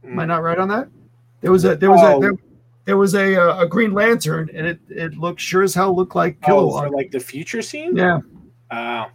[0.04, 0.88] Am I not right on that?
[1.42, 2.18] There was a there was Oh.
[2.18, 2.34] a there,
[2.86, 6.16] there was a uh, a Green Lantern, and it it looked sure as hell looked
[6.16, 7.96] like Oh, for like the future scene.
[7.96, 8.20] yeah,
[8.72, 9.06] Oh.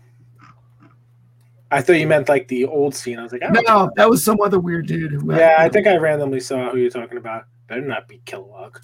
[1.70, 3.18] I thought you meant like the old scene.
[3.18, 5.12] I was like, I don't no, that was some other weird dude.
[5.12, 7.44] Who Yeah, I know, think I randomly saw who you're talking about.
[7.66, 8.76] Better not be Kilowog.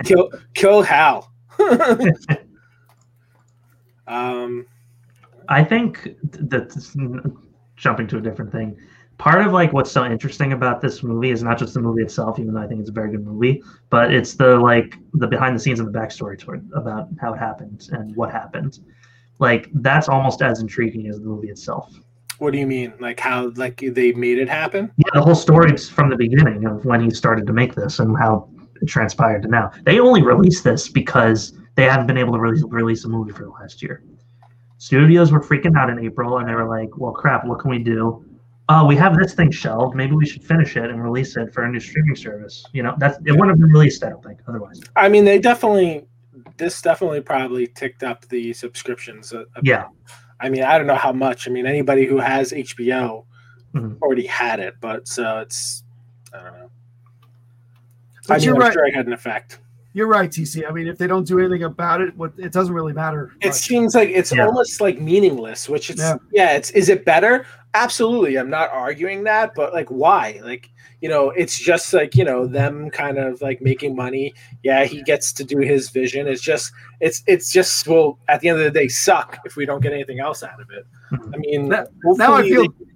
[0.04, 1.32] kill, kill Hal.
[4.06, 4.66] um,
[5.48, 6.72] I think that
[7.76, 8.76] jumping to a different thing.
[9.18, 12.38] Part of like what's so interesting about this movie is not just the movie itself,
[12.38, 15.54] even though I think it's a very good movie, but it's the like the behind
[15.54, 18.78] the scenes and the backstory to it about how it happened and what happened.
[19.38, 21.92] Like that's almost as intriguing as the movie itself.
[22.38, 22.92] what do you mean?
[22.98, 24.90] Like how like they made it happen?
[24.96, 28.00] Yeah, the whole story is from the beginning of when he started to make this
[28.00, 28.48] and how
[28.80, 29.70] it transpired to now.
[29.84, 33.44] They only released this because they haven't been able to release, release a movie for
[33.44, 34.02] the last year.
[34.86, 37.78] Studios were freaking out in April and they were like, well, crap, what can we
[37.78, 38.24] do?
[38.68, 39.94] Oh, we have this thing shelved.
[39.94, 42.64] Maybe we should finish it and release it for a new streaming service.
[42.72, 44.80] You know, that's it wouldn't have been released, I don't think, otherwise.
[44.96, 46.04] I mean, they definitely
[46.56, 49.32] this definitely probably ticked up the subscriptions.
[49.32, 49.64] A, a bit.
[49.66, 49.86] Yeah.
[50.40, 51.46] I mean, I don't know how much.
[51.46, 53.24] I mean, anybody who has HBO
[53.74, 54.00] Mhm.
[54.02, 55.84] already had it, but so it's
[56.34, 56.70] I don't know.
[58.26, 58.72] But I mean, you're I'm right.
[58.72, 59.60] sure it had an effect.
[59.94, 60.66] You're right, TC.
[60.66, 63.32] I mean, if they don't do anything about it, what it doesn't really matter.
[63.42, 63.56] It much.
[63.56, 64.46] seems like it's Yeah.
[64.46, 66.16] almost like meaningless, which it's Yeah.
[66.32, 66.52] yeah.
[66.52, 67.44] it's is it better?
[67.74, 68.36] Absolutely.
[68.36, 70.40] I'm not arguing that, but like why?
[70.42, 70.70] Like,
[71.00, 74.32] you know, it's just like, you know, them kind of like making money.
[74.62, 76.26] Yeah, he gets to do his vision.
[76.26, 79.66] It's just it's it's just will at the end of the day suck if we
[79.66, 80.86] don't get anything else out of it.
[81.10, 81.34] Hmm.
[81.34, 82.86] I mean Now- now I feel they-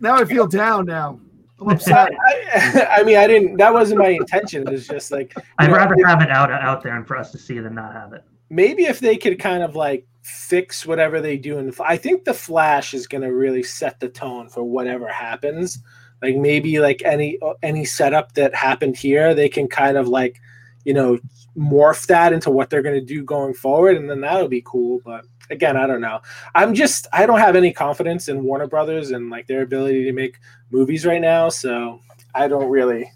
[0.00, 0.86] now I feel down.
[0.86, 1.20] Now
[1.60, 2.12] I'm upset.
[2.26, 3.56] I, I mean, I didn't.
[3.56, 4.66] That wasn't my intention.
[4.66, 7.30] It was just like I'd know, rather have it out out there and for us
[7.32, 8.24] to see than not have it.
[8.50, 12.24] maybe if they could kind of like fix whatever they do in the I think
[12.24, 15.78] the Flash is going to really set the tone for whatever happens.
[16.22, 20.40] Like maybe like any any setup that happened here, they can kind of like,
[20.88, 21.18] you know,
[21.54, 25.02] morph that into what they're going to do going forward and then that'll be cool,
[25.04, 26.20] but again, I don't know.
[26.54, 30.12] I'm just I don't have any confidence in Warner Brothers and like their ability to
[30.12, 30.38] make
[30.70, 32.00] movies right now, so
[32.34, 33.12] I don't really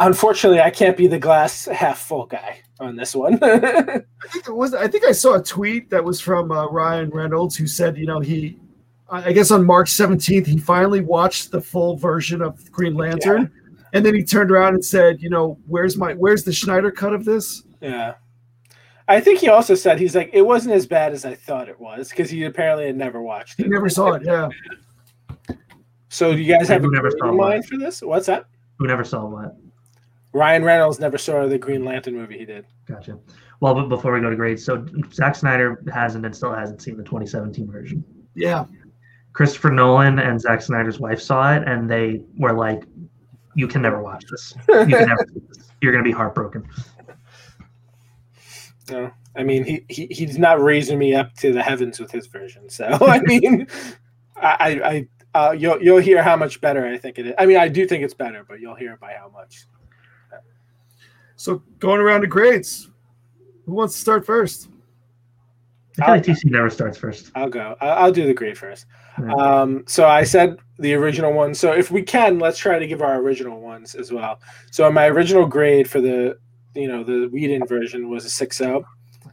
[0.00, 3.38] unfortunately I can't be the glass half full guy on this one.
[3.42, 4.74] I think it was.
[4.74, 8.04] I think I saw a tweet that was from uh, Ryan Reynolds who said, you
[8.04, 8.58] know, he,
[9.08, 13.65] I guess on March seventeenth, he finally watched the full version of Green Lantern, yeah.
[13.96, 17.14] And then he turned around and said, you know, where's my, where's the Snyder cut
[17.14, 17.62] of this?
[17.80, 18.16] Yeah.
[19.08, 21.80] I think he also said he's like it wasn't as bad as I thought it
[21.80, 23.62] was because he apparently had never watched it.
[23.62, 24.22] He never saw it.
[24.26, 24.50] Yeah.
[26.10, 28.02] So do you guys have a never saw mind for this?
[28.02, 28.44] What's that?
[28.78, 29.56] Who never saw what?
[30.34, 32.36] Ryan Reynolds never saw the Green Lantern movie.
[32.36, 32.66] He did.
[32.86, 33.18] Gotcha.
[33.60, 36.98] Well, but before we go to grades, so Zack Snyder hasn't and still hasn't seen
[36.98, 38.04] the 2017 version.
[38.34, 38.66] Yeah.
[39.32, 42.84] Christopher Nolan and Zack Snyder's wife saw it, and they were like,
[43.56, 44.54] "You can never watch this.
[44.68, 45.26] You can never.
[45.48, 45.72] This.
[45.80, 46.68] You're gonna be heartbroken."
[48.88, 52.28] No, I mean he, he he's not raising me up to the heavens with his
[52.28, 52.68] version.
[52.68, 53.66] So I mean,
[54.36, 57.34] I I uh, you'll you'll hear how much better I think it is.
[57.38, 59.66] I mean, I do think it's better, but you'll hear by how much.
[61.38, 62.88] So going around to grades,
[63.66, 64.68] who wants to start first?
[66.00, 67.30] I feel like TC never starts first.
[67.34, 67.76] I'll go.
[67.80, 68.86] I'll do the grade first.
[69.38, 71.54] Um, so I said the original one.
[71.54, 74.40] So if we can, let's try to give our original ones as well.
[74.70, 76.38] So my original grade for the
[76.74, 78.84] you know the Whedon version was a six zero.
[78.84, 79.30] Oh.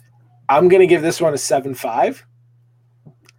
[0.50, 2.26] I'm gonna give this one a seven five.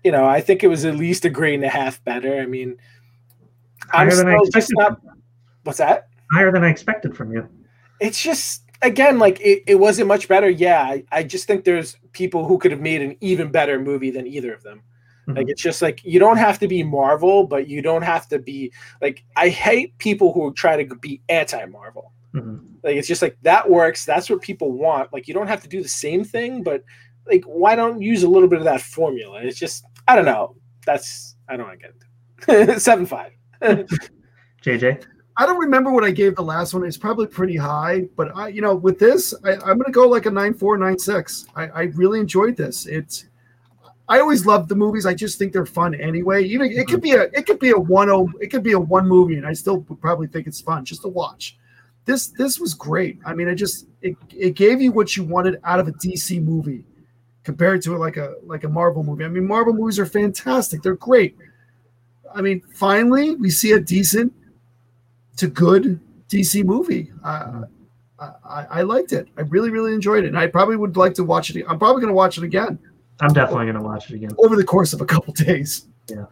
[0.03, 2.41] You know, I think it was at least a grade and a half better.
[2.41, 2.77] I mean,
[3.93, 4.77] I'm I expected.
[4.77, 5.01] Not,
[5.62, 6.09] what's that?
[6.31, 7.49] Higher than I expected from you
[8.01, 11.97] it's just again like it, it wasn't much better yeah I, I just think there's
[12.14, 14.82] people who could have made an even better movie than either of them.
[15.26, 15.38] Mm-hmm.
[15.38, 18.38] like it's just like you don't have to be marvel but you don't have to
[18.38, 22.12] be like i hate people who try to be anti-marvel.
[22.34, 22.58] Mm-hmm.
[22.82, 25.12] like it's just like that works that's what people want.
[25.14, 26.84] Like you don't have to do the same thing but
[27.26, 29.40] like why don't use a little bit of that formula?
[29.42, 30.56] It's just i don't know.
[30.84, 32.80] That's i don't want to get it.
[32.88, 33.32] Seven five.
[34.62, 35.06] JJ
[35.37, 36.85] I don't remember what I gave the last one.
[36.85, 40.09] It's probably pretty high, but I, you know, with this, I, am going to go
[40.09, 41.47] like a nine four, nine six.
[41.57, 42.87] I, I really enjoyed this.
[42.87, 43.26] It's,
[44.09, 45.07] I always love the movies.
[45.07, 46.45] I just think they're fun anyway.
[46.45, 48.78] Even it could be a, it could be a one oh, it could be a
[48.78, 51.59] one movie, and I still probably think it's fun just to watch.
[52.05, 53.18] This, this was great.
[53.24, 56.43] I mean, it just, it, it gave you what you wanted out of a DC
[56.45, 56.85] movie,
[57.45, 59.24] compared to like a, like a Marvel movie.
[59.24, 60.82] I mean, Marvel movies are fantastic.
[60.82, 61.37] They're great.
[62.32, 64.35] I mean, finally, we see a decent
[65.35, 67.12] it's a good DC movie.
[67.24, 67.62] Uh,
[68.18, 69.28] I, I, liked it.
[69.37, 70.28] I really, really enjoyed it.
[70.28, 71.64] And I probably would like to watch it.
[71.68, 72.78] I'm probably going to watch it again.
[73.20, 75.87] I'm definitely going to watch it again over the course of a couple days.
[76.09, 76.26] Yeah.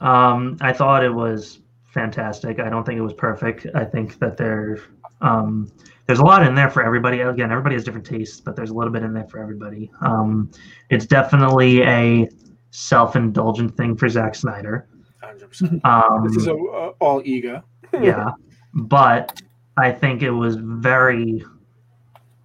[0.00, 2.60] Um, I thought it was fantastic.
[2.60, 3.66] I don't think it was perfect.
[3.74, 4.78] I think that there,
[5.22, 5.72] um,
[6.06, 7.20] there's a lot in there for everybody.
[7.20, 9.90] Again, everybody has different tastes, but there's a little bit in there for everybody.
[10.02, 10.50] Um,
[10.90, 12.28] it's definitely a
[12.70, 14.86] self-indulgent thing for Zack Snyder.
[15.24, 15.84] 100%.
[15.84, 17.62] Um, this is a, uh, all ego
[17.92, 18.30] yeah,
[18.74, 19.40] but
[19.76, 21.44] I think it was very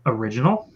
[0.06, 0.72] original.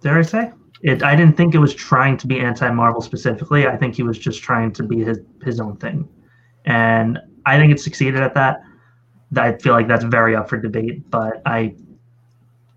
[0.00, 0.52] Dare I say?
[0.82, 3.66] It, I didn't think it was trying to be anti-Marvel specifically.
[3.66, 6.08] I think he was just trying to be his his own thing,
[6.66, 8.60] and I think it succeeded at that.
[9.36, 11.74] I feel like that's very up for debate, but I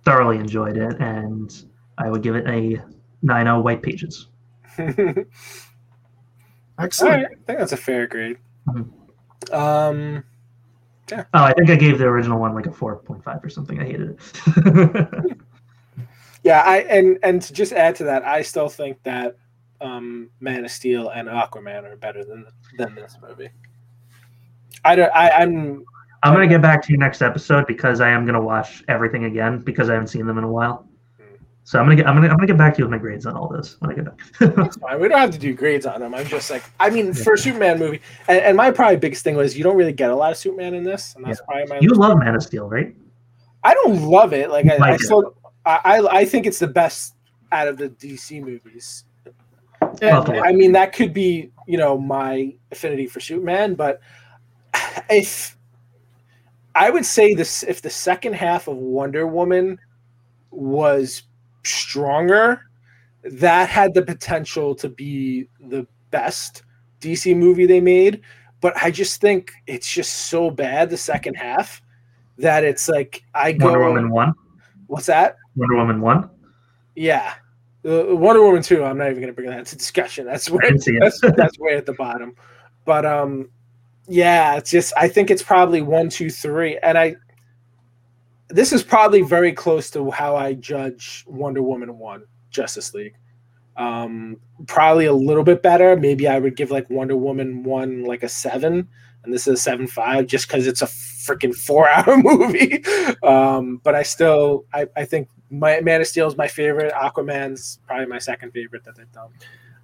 [0.05, 1.53] thoroughly enjoyed it, and
[1.97, 2.82] I would give it a
[3.24, 4.28] 9 white pages.
[4.78, 5.26] Excellent.
[6.80, 7.26] Right.
[7.26, 8.38] I think that's a fair grade.
[8.68, 9.53] Mm-hmm.
[9.53, 10.24] Um,
[11.10, 11.26] yeah.
[11.34, 13.80] Oh, I think I gave the original one like a four point five or something.
[13.80, 15.38] I hated it.
[16.43, 19.38] yeah, I and and to just add to that, I still think that
[19.82, 22.45] um, Man of Steel and Aquaman are better than
[22.78, 23.49] than this movie.
[24.84, 25.12] I don't.
[25.14, 25.86] I, I'm.
[26.24, 29.60] I'm gonna get back to you next episode because I am gonna watch everything again
[29.60, 30.87] because I haven't seen them in a while.
[31.68, 33.26] So I'm gonna get I'm gonna I'm gonna get back to you with my grades
[33.26, 34.55] on all this when I get back.
[34.55, 35.01] That's fine.
[35.01, 36.15] We don't have to do grades on them.
[36.15, 37.99] I'm just like I mean for a Superman movie,
[38.30, 40.76] and, and, my probably biggest thing was you don't really get a lot of Superman
[40.76, 41.45] in this, and that's yeah.
[41.45, 41.80] probably my.
[41.82, 42.95] You love Man of Steel, right?
[43.65, 44.49] I don't love it.
[44.49, 47.15] Like I, I still I I think it's the best
[47.51, 49.03] out of the DC movies.
[50.01, 53.99] And, I mean that could be you know my affinity for Superman, but
[55.09, 55.57] if
[56.76, 59.82] I would say this, if the second half of Wonder Woman
[60.49, 61.24] was
[61.68, 62.61] stronger,
[63.24, 66.63] that had the potential to be the best
[67.01, 68.22] DC movie they made.
[68.61, 71.82] But I just think it's just so bad the second half
[72.38, 74.34] that it's like I go Wonder Woman one.
[74.88, 75.38] What's that?
[75.55, 76.30] Wonder Woman one.
[76.95, 77.34] Yeah.
[77.86, 80.26] Uh, Wonder Woman 2, I'm not even going to bring that into discussion.
[80.26, 82.36] That's where that's, that's way at the bottom.
[82.84, 83.49] But um,
[84.07, 87.15] yeah, it's just I think it's probably one, two, three, and I.
[88.50, 93.16] This is probably very close to how I judge Wonder Woman one, Justice League.
[93.76, 95.95] Um, probably a little bit better.
[95.95, 98.88] Maybe I would give like Wonder Woman one like a seven,
[99.24, 102.84] and this is a seven five, just because it's a freaking four hour movie.
[103.22, 106.93] Um, but I still I, I think my Man of Steel is my favorite.
[106.93, 109.30] Aquaman's probably my second favorite that they've done.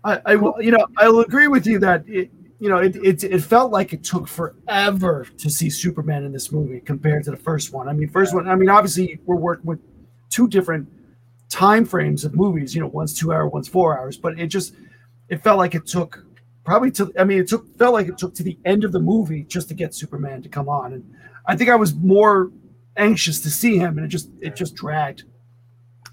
[0.03, 2.29] I, I will, you know, I will agree with you that it,
[2.63, 6.49] you know, it, it, it felt like it took forever to see Superman in this
[6.49, 7.89] movie compared to the first one.
[7.89, 9.81] I mean, first one, I mean, obviously we're working with
[10.29, 10.87] two different
[11.49, 12.73] time frames of movies.
[12.73, 14.75] You know, one's two hour, one's four hours, but it just
[15.27, 16.25] it felt like it took
[16.63, 17.11] probably to.
[17.19, 19.67] I mean, it took felt like it took to the end of the movie just
[19.67, 21.13] to get Superman to come on, and
[21.45, 22.49] I think I was more
[22.95, 25.25] anxious to see him, and it just it just dragged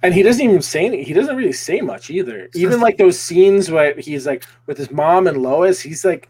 [0.03, 2.49] and he doesn't even say any, he doesn't really say much either.
[2.55, 6.29] Even like those scenes where he's like with his mom and lois he's like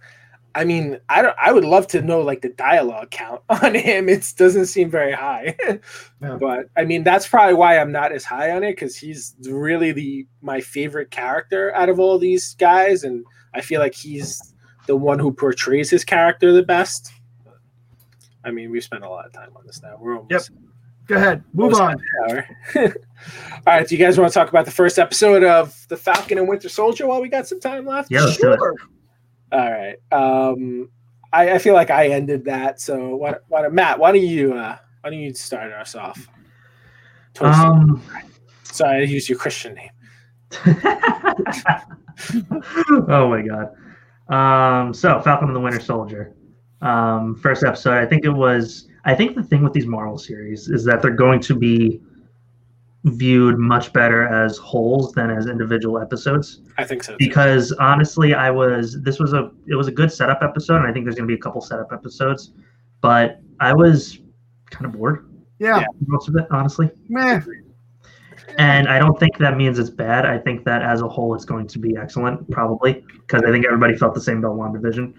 [0.56, 4.08] i mean i don't i would love to know like the dialogue count on him.
[4.08, 5.56] It doesn't seem very high.
[6.20, 9.92] But i mean that's probably why i'm not as high on it because he's really
[9.92, 14.54] the my favorite character out of all these guys and i feel like he's
[14.86, 17.12] the one who portrays his character the best.
[18.44, 19.96] I mean we've spent a lot of time on this now.
[20.00, 20.60] We're almost yep
[21.06, 21.42] Go ahead.
[21.52, 22.00] Move on.
[22.76, 22.92] All
[23.66, 23.86] right.
[23.86, 26.68] Do you guys want to talk about the first episode of The Falcon and Winter
[26.68, 28.10] Soldier while we got some time left?
[28.10, 28.76] Yeah, sure.
[29.52, 29.96] All right.
[30.12, 30.88] Um,
[31.32, 32.80] I, I, feel like I ended that.
[32.80, 36.28] So, what, what, Matt, why don't you uh, why don't you start us off?
[37.40, 38.02] Um,
[38.64, 39.90] Sorry, I used your Christian name.
[43.08, 43.74] oh my god.
[44.28, 46.34] Um, so Falcon and the Winter Soldier.
[46.82, 47.94] Um, first episode.
[47.94, 51.10] I think it was I think the thing with these Marvel series is that they're
[51.10, 52.00] going to be
[53.04, 56.60] viewed much better as wholes than as individual episodes.
[56.76, 57.12] I think so.
[57.12, 57.18] Too.
[57.18, 60.92] Because honestly, I was this was a it was a good setup episode, and I
[60.92, 62.52] think there's going to be a couple setup episodes,
[63.00, 64.18] but I was
[64.70, 65.26] kind of bored.
[65.58, 66.90] Yeah, most of it, honestly.
[67.08, 67.40] Meh.
[68.58, 70.26] And I don't think that means it's bad.
[70.26, 73.64] I think that as a whole, it's going to be excellent, probably, because I think
[73.64, 75.14] everybody felt the same about WandaVision.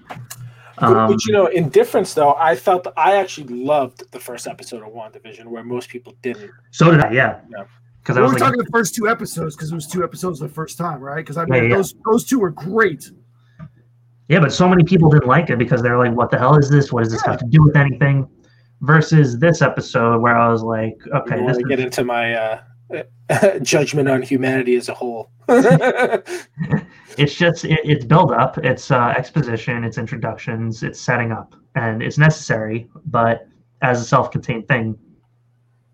[0.82, 4.84] Um, but, you know, in difference though, I felt I actually loved the first episode
[4.84, 6.51] of WandaVision, where most people didn't.
[6.71, 7.41] So did I, yeah.
[7.49, 7.65] Yeah.
[8.01, 10.49] Because we were like, talking the first two episodes because it was two episodes the
[10.49, 11.17] first time, right?
[11.17, 11.75] Because I mean, yeah, yeah.
[11.75, 13.11] those those two were great.
[14.27, 16.69] Yeah, but so many people didn't like it because they're like, "What the hell is
[16.69, 16.91] this?
[16.91, 17.32] What does this yeah.
[17.32, 18.27] have to do with anything?"
[18.82, 22.61] Versus this episode where I was like, "Okay, this get into my uh,
[23.62, 29.84] judgment on humanity as a whole." it's just it, it's build up, it's uh, exposition,
[29.84, 32.88] it's introductions, it's setting up, and it's necessary.
[33.06, 33.48] But
[33.82, 34.98] as a self-contained thing,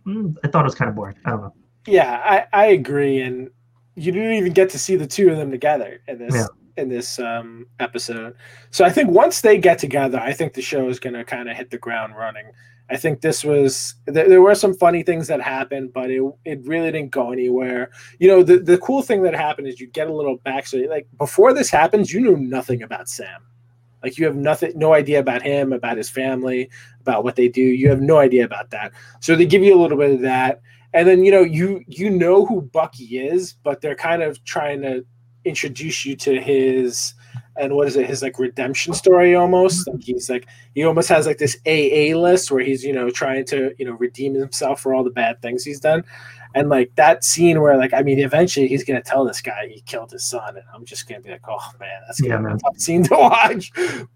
[0.05, 1.15] mm, I thought it was kind of boring.
[1.25, 1.53] I don't know.
[1.85, 3.49] Yeah, I, I agree, and
[3.95, 6.45] you didn't even get to see the two of them together in this yeah.
[6.75, 8.35] in this um, episode.
[8.71, 11.49] So I think once they get together, I think the show is going to kind
[11.49, 12.45] of hit the ground running.
[12.89, 16.65] I think this was there, there, were some funny things that happened, but it it
[16.65, 17.91] really didn't go anywhere.
[18.19, 20.89] You know, the the cool thing that happened is you get a little backstory.
[20.89, 23.41] Like before this happens, you knew nothing about Sam.
[24.03, 26.69] Like you have nothing, no idea about him, about his family,
[27.01, 27.61] about what they do.
[27.61, 28.93] You have no idea about that.
[29.19, 30.61] So they give you a little bit of that,
[30.93, 34.81] and then you know you you know who Bucky is, but they're kind of trying
[34.83, 35.05] to
[35.43, 37.13] introduce you to his
[37.59, 39.87] and what is it his like redemption story almost?
[39.87, 43.45] Like he's like he almost has like this aa list where he's you know trying
[43.45, 46.03] to you know redeem himself for all the bad things he's done.
[46.55, 49.81] And like that scene where like i mean eventually he's gonna tell this guy he
[49.81, 52.55] killed his son and i'm just gonna be like oh man that's gonna yeah, be
[52.55, 53.71] a tough scene to watch.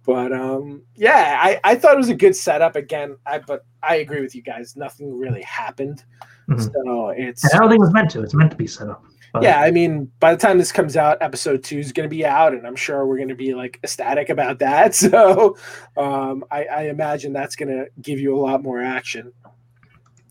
[0.06, 2.76] But um yeah i i thought it was a good setup.
[2.76, 4.76] Again i but i agree with you guys.
[4.76, 6.04] Nothing really happened.
[6.50, 6.62] Mm-hmm.
[6.62, 8.24] so it's i don't think it was meant to.
[8.24, 9.04] It's meant to be set up
[9.34, 12.14] but, yeah, I mean, by the time this comes out, episode two is going to
[12.14, 14.96] be out, and I'm sure we're going to be like ecstatic about that.
[15.12, 15.58] So,
[15.98, 19.34] um, I, I imagine that's going to give you a lot more action.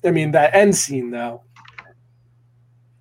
[0.05, 1.43] I mean, that end scene though.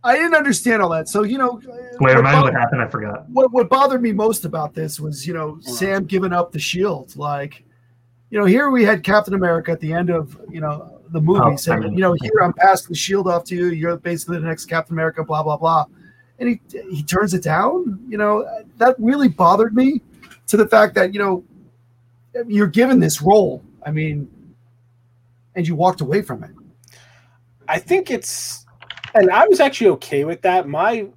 [0.04, 1.10] I didn't understand all that.
[1.10, 1.62] So you know,
[2.00, 2.82] wait, remind me what happened.
[2.82, 3.30] I forgot.
[3.30, 7.16] What What bothered me most about this was you know Sam giving up the shield.
[7.16, 7.64] Like,
[8.30, 11.41] you know, here we had Captain America at the end of you know the movie
[11.43, 13.68] oh, saying, I mean, you know, here I'm passing the shield off to you.
[13.68, 15.86] You're basically the next Captain America, blah blah blah,
[16.39, 17.99] and he he turns it down.
[18.07, 18.47] You know,
[18.78, 20.01] that really bothered me
[20.47, 21.43] to the fact that you know
[22.47, 23.64] you're given this role.
[23.86, 24.30] I mean,
[25.55, 26.51] and you walked away from it.
[27.68, 28.66] I think it's,
[29.14, 30.68] and I was actually okay with that.
[30.68, 31.07] My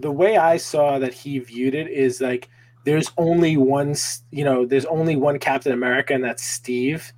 [0.00, 2.48] the way I saw that he viewed it is like
[2.84, 3.94] there's only one,
[4.30, 7.12] you know, there's only one Captain America, and that's Steve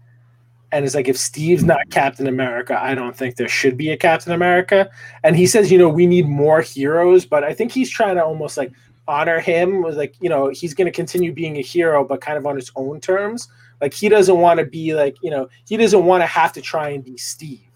[0.73, 3.97] and it's like if Steve's not Captain America, I don't think there should be a
[3.97, 4.89] Captain America.
[5.25, 8.25] And he says, you know, we need more heroes, but I think he's trying to
[8.25, 8.73] almost like
[9.09, 12.47] honor him like, you know, he's going to continue being a hero, but kind of
[12.47, 13.49] on his own terms.
[13.81, 16.61] Like he doesn't want to be like, you know, he doesn't want to have to
[16.61, 17.67] try and be Steve.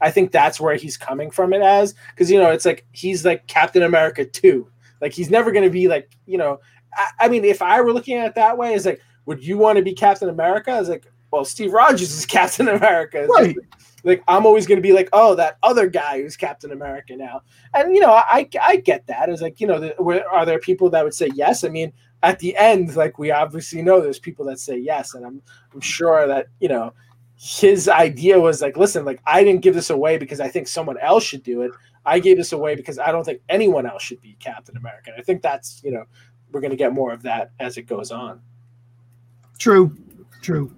[0.00, 3.24] I think that's where he's coming from it as because you know it's like he's
[3.24, 4.68] like Captain America too.
[5.00, 6.60] Like he's never going to be like you know.
[6.94, 9.58] I, I, mean, if I were looking at it that way, it's like, would you
[9.58, 10.78] want to be Captain America?
[10.78, 11.04] It's like,
[11.36, 13.26] well, Steve Rogers is Captain America.
[13.28, 13.56] Right.
[14.04, 17.42] Like, I'm always going to be like, oh, that other guy who's Captain America now.
[17.74, 19.28] And you know, I I get that.
[19.28, 21.64] It's like you know, the, are there people that would say yes?
[21.64, 25.26] I mean, at the end, like we obviously know there's people that say yes, and
[25.26, 25.42] I'm
[25.74, 26.92] I'm sure that you know
[27.36, 30.98] his idea was like, listen, like I didn't give this away because I think someone
[30.98, 31.72] else should do it.
[32.06, 35.10] I gave this away because I don't think anyone else should be Captain America.
[35.18, 36.04] I think that's you know
[36.52, 38.40] we're going to get more of that as it goes on.
[39.58, 39.96] True,
[40.42, 40.72] true.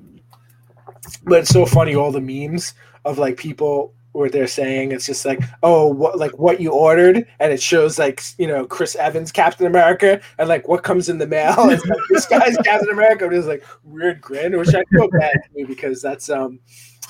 [1.24, 4.92] But it's so funny all the memes of like people what they're saying.
[4.92, 8.66] It's just like, oh, what like what you ordered, and it shows like you know
[8.66, 11.54] Chris Evans Captain America, and like what comes in the mail.
[11.70, 13.26] It's like this guy's Captain America.
[13.26, 16.61] It is like weird grin, which I feel bad to me because that's um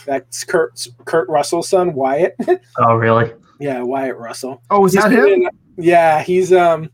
[0.07, 2.34] that's Kurt Kurt Russell's son Wyatt.
[2.78, 3.32] oh, really?
[3.61, 4.62] yeah, Wyatt Russell.
[4.70, 5.26] Oh, is He's that him?
[5.26, 6.90] in- yeah, he's um.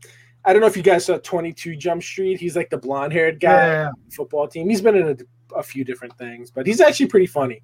[0.47, 2.39] I don't know if you guys saw 22 Jump Street.
[2.39, 3.89] He's like the blonde haired guy Yeah.
[4.11, 4.69] football team.
[4.69, 5.15] He's been in a,
[5.55, 7.61] a few different things, but he's actually pretty funny.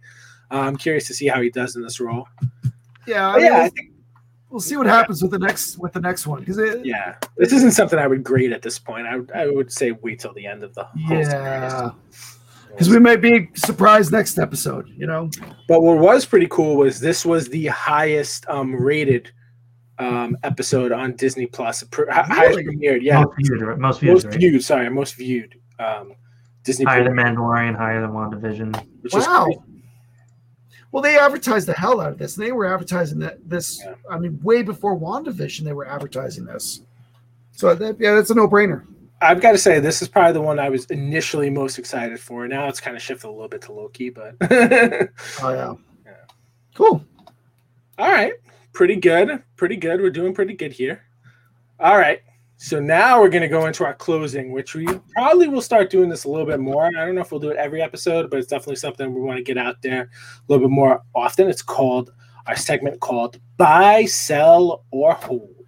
[0.52, 2.28] Uh, I'm curious to see how he does in this role.
[3.08, 3.92] Yeah, I mean, yeah, I we'll, think
[4.50, 7.72] we'll see what happens with the next with the next one because yeah, this isn't
[7.72, 9.08] something I would grade at this point.
[9.08, 11.92] I would, I would say wait till the end of the whole yeah,
[12.70, 14.90] because we may be surprised next episode.
[14.90, 15.30] You know,
[15.68, 19.32] But what was pretty cool was this was the highest um, rated
[20.00, 21.84] um, episode on Disney Plus.
[21.84, 24.40] Pr- hi- Highest premiered, yeah, Most viewed, most views, most right?
[24.40, 24.64] viewed.
[24.64, 25.60] Sorry, most viewed.
[25.80, 26.14] Um,
[26.64, 28.86] Disney Higher Plus, than Mandalorian, higher than WandaVision.
[29.02, 29.46] which is wow.
[29.46, 29.62] crazy.
[30.92, 32.36] Well, they advertised the hell out of this.
[32.38, 33.82] and They were advertising that this.
[33.84, 33.96] Yeah.
[34.10, 36.82] I mean, way before WandaVision, they were advertising this.
[37.54, 38.86] So that, yeah, that's a no brainer.
[39.22, 42.48] I've got to say, this is probably the one I was initially most excited for.
[42.48, 45.10] Now it's kind of shifted a little bit to Loki, but Oh
[45.44, 45.74] yeah.
[46.06, 46.12] Yeah.
[46.74, 47.06] Cool.
[48.00, 48.34] all right,
[48.74, 50.02] pretty good, pretty good.
[50.02, 51.04] We're doing pretty good here.
[51.80, 52.22] All right,
[52.64, 54.86] so now we're going to go into our closing, which we
[55.16, 56.86] probably will start doing this a little bit more.
[56.86, 59.38] I don't know if we'll do it every episode, but it's definitely something we want
[59.38, 60.08] to get out there a
[60.48, 61.50] little bit more often.
[61.50, 62.14] It's called
[62.46, 65.66] our segment called Buy, Sell, or Hold.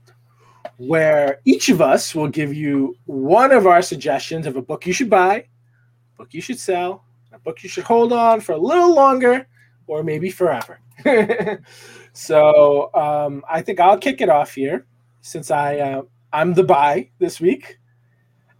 [0.77, 4.93] Where each of us will give you one of our suggestions of a book you
[4.93, 5.47] should buy,
[6.15, 9.47] book you should sell, a book you should hold on for a little longer,
[9.87, 10.79] or maybe forever.
[12.13, 14.85] so um, I think I'll kick it off here
[15.21, 16.01] since I uh,
[16.33, 17.77] I'm the buy this week,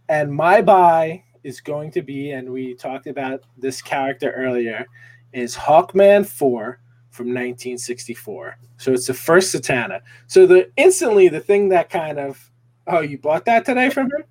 [0.08, 4.86] and my buy is going to be, and we talked about this character earlier,
[5.32, 8.56] is Hawkman Four from 1964.
[8.76, 10.00] So it's the first Zatanna.
[10.28, 12.50] So the instantly the thing that kind of
[12.86, 14.24] oh you bought that today from him.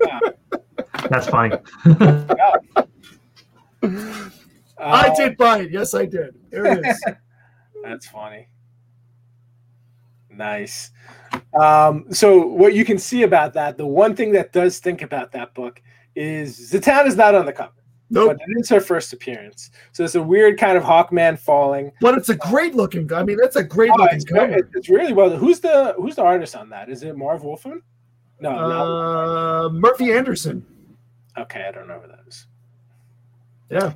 [0.00, 0.20] Wow.
[1.10, 1.56] That's funny.
[4.82, 5.70] I Uh, did buy it.
[5.70, 6.34] Yes, I did.
[6.50, 7.04] There it is.
[7.84, 8.48] That's funny.
[10.30, 10.90] Nice.
[11.60, 15.32] Um, so what you can see about that, the one thing that does think about
[15.32, 15.82] that book
[16.14, 17.72] is Zatanna is not on the cover,
[18.10, 18.28] Nope.
[18.28, 19.70] but it is her first appearance.
[19.92, 21.92] So it's a weird kind of Hawkman falling.
[22.00, 23.06] But it's a great looking.
[23.06, 23.20] Guy.
[23.20, 24.56] I mean, that's a great Oh, looking it's, cover.
[24.74, 25.30] it's really well.
[25.30, 26.88] Who's the who's the artist on that?
[26.88, 27.82] Is it Marv Wolfman?
[28.40, 28.86] No, no.
[29.66, 30.64] Uh, Murphy Anderson.
[31.36, 32.46] Okay, I don't know who that is.
[33.70, 33.92] Yeah.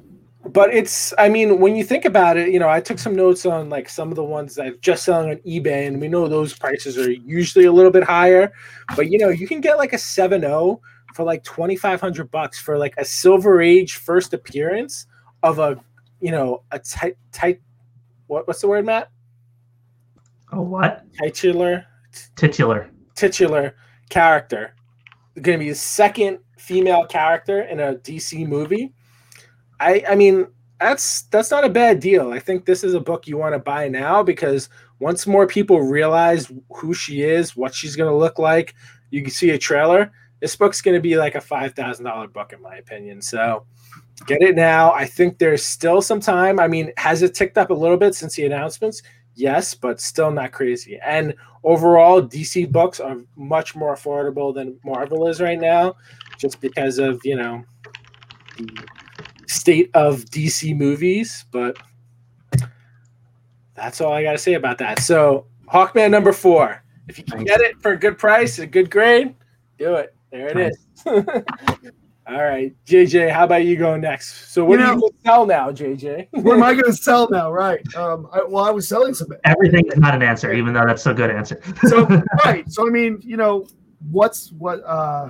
[0.53, 3.47] But it's i mean when you think about it you know i took some notes
[3.47, 6.29] on like some of the ones that are just selling on ebay and we know
[6.29, 8.53] those prices are usually a little bit higher
[8.97, 10.79] but you know you can get like a 7-0
[11.15, 15.07] for like 2500 bucks for like a silver age first appearance
[15.43, 15.79] of a
[16.21, 17.61] you know a tight tight
[18.27, 19.11] what, what's the word matt
[20.53, 21.05] Oh, what?
[21.21, 21.85] titular
[22.37, 22.91] Titular.
[23.17, 23.75] titular
[24.09, 24.75] character
[25.41, 28.93] going to be the second female character in a DC movie.
[29.85, 30.47] I I mean
[30.81, 32.33] that's that's not a bad deal.
[32.33, 34.69] I think this is a book you want to buy now because
[34.99, 38.75] once more people realize who she is, what she's going to look like,
[39.11, 40.13] you can see a trailer.
[40.41, 43.23] This book's going to be like a five thousand dollar book in my opinion.
[43.23, 43.67] So
[44.27, 44.93] get it now.
[44.93, 46.59] I think there's still some time.
[46.59, 49.03] I mean, has it ticked up a little bit since the announcements?
[49.37, 50.99] Yes, but still not crazy.
[51.05, 55.95] And overall, DC books are much more affordable than Marvel is right now,
[56.39, 57.65] just because of you know
[58.59, 58.87] the
[59.55, 61.45] state of DC movies.
[61.51, 61.77] But
[63.75, 65.01] that's all I got to say about that.
[65.01, 66.83] So, Hawkman number four.
[67.09, 67.51] If you can Thanks.
[67.51, 69.35] get it for a good price, a good grade,
[69.79, 70.15] do it.
[70.31, 70.87] There it is.
[72.27, 74.51] All right, JJ, how about you go next?
[74.51, 76.29] So what You do know- you gonna sell now, JJ?
[76.31, 77.53] what am I going to sell now?
[77.53, 77.83] Right.
[77.95, 79.29] Um, I, well, I was selling some.
[79.45, 81.61] Everything is not an answer, even though that's a good answer.
[81.87, 82.07] So
[82.47, 82.65] right.
[82.73, 83.67] So I mean, you know,
[84.11, 84.83] what's what?
[84.87, 85.29] uh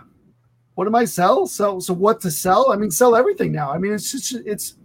[0.74, 1.46] What am I sell?
[1.46, 2.72] So so what to sell?
[2.72, 3.70] I mean, sell everything now.
[3.70, 4.76] I mean, it's just it's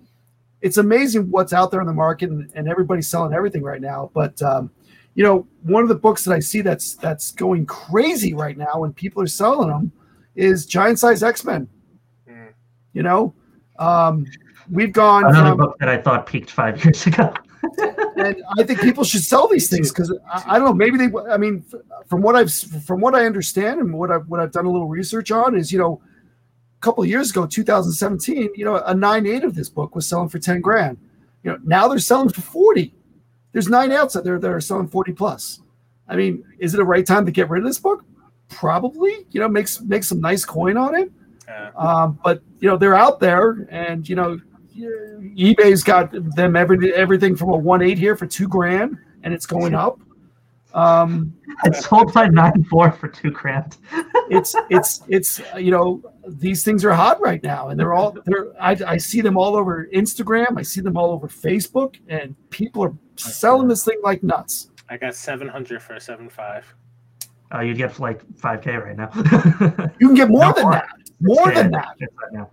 [0.62, 4.12] it's amazing what's out there in the market, and, and everybody's selling everything right now.
[4.14, 4.70] But um,
[5.16, 8.84] you know, one of the books that I see that's that's going crazy right now,
[8.84, 9.92] and people are selling them,
[10.36, 11.68] is Giant Size X Men.
[12.30, 12.54] Mm.
[12.94, 13.34] You know,
[13.80, 14.26] um,
[14.70, 17.34] we've gone Another from, book that I thought peaked five years ago.
[18.20, 20.74] and I think people should sell these things because I, I don't know.
[20.74, 21.10] Maybe they.
[21.30, 21.64] I mean,
[22.08, 24.88] from what I've from what I understand and what I've what I've done a little
[24.88, 26.02] research on is, you know,
[26.78, 30.08] a couple of years ago, 2017, you know, a nine eight of this book was
[30.08, 30.98] selling for 10 grand.
[31.44, 32.94] You know, now they're selling for 40.
[33.52, 35.62] There's nine outs out there that are selling 40 plus.
[36.08, 38.04] I mean, is it a right time to get rid of this book?
[38.50, 39.26] Probably.
[39.32, 41.12] You know, makes make some nice coin on it.
[41.48, 41.72] Yeah.
[41.76, 44.40] Um, but you know they're out there, and you know
[44.80, 49.46] eBay's got them every everything from a one eight here for two grand, and it's
[49.46, 50.00] going up.
[50.74, 53.78] Um, I sold my nine four for two grand.
[54.30, 58.54] it's it's it's you know these things are hot right now, and they're all they're
[58.62, 62.84] I, I see them all over Instagram, I see them all over Facebook, and people
[62.84, 64.70] are selling this thing like nuts.
[64.90, 66.72] I got seven hundred for a seven five.
[67.52, 69.10] Uh, you'd get like five k right now.
[70.00, 70.72] You can get more No, than more.
[70.74, 70.88] that,
[71.20, 71.96] more than that.
[72.00, 72.50] right now.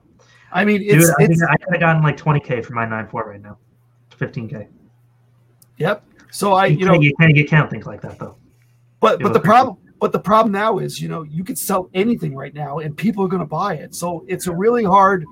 [0.56, 2.72] I mean, Dude, it's I, think it's I could have gotten like twenty k for
[2.72, 3.58] my nine four right now.
[4.16, 4.68] Fifteen k.
[5.76, 6.02] yep.
[6.30, 8.36] So I You, you know can't, you can't get count things like that though.
[9.00, 11.58] But It but the pretty problem but the problem now is you know you could
[11.58, 13.94] sell anything right now and people are going to buy it.
[13.94, 15.26] So it's a really hard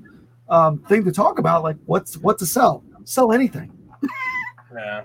[0.50, 1.62] um, thing to talk about.
[1.62, 2.84] Like what's what to sell?
[3.04, 3.72] Sell anything.
[4.74, 5.04] Yeah.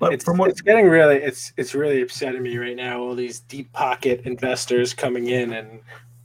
[0.00, 3.14] But it's, from what it's getting really it's it's really upsetting me right now all
[3.14, 5.80] these deep pocket investors coming in and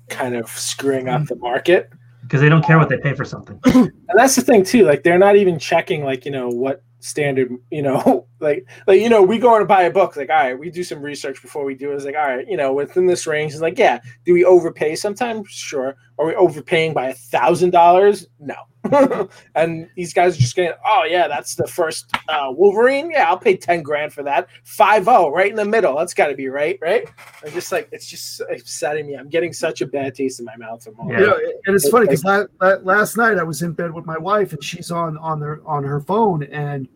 [0.08, 1.92] kind of screwing up the market
[2.30, 3.60] Because they don't care what they pay for something.
[3.66, 7.52] and that's the thing too like they're not even checking like you know what standard
[7.72, 10.60] you know like like you know we go and buy a book like all right
[10.60, 11.96] we do some research before we do it.
[11.96, 13.54] It's like all right you know within this range.
[13.54, 14.96] It's like yeah do we overpay?
[14.96, 15.96] Sometimes sure.
[16.20, 18.28] Are we overpaying by a thousand dollars?
[18.40, 18.56] No
[19.56, 23.12] and these guys are just getting oh yeah that's the first uh, wolverine?
[23.12, 24.48] Yeah i'll pay 10 grand for that.
[24.66, 25.98] 5-0 right in the middle.
[25.98, 27.08] That's got to be right right?
[27.46, 29.16] I'm just like it's just upsetting me.
[29.16, 31.20] I'm getting such a bad taste in my mouth from all Yeah.
[31.20, 34.06] you know, and it's funny because la- la- last night I was in bed with
[34.06, 36.88] my wife and she's on on their on her phone and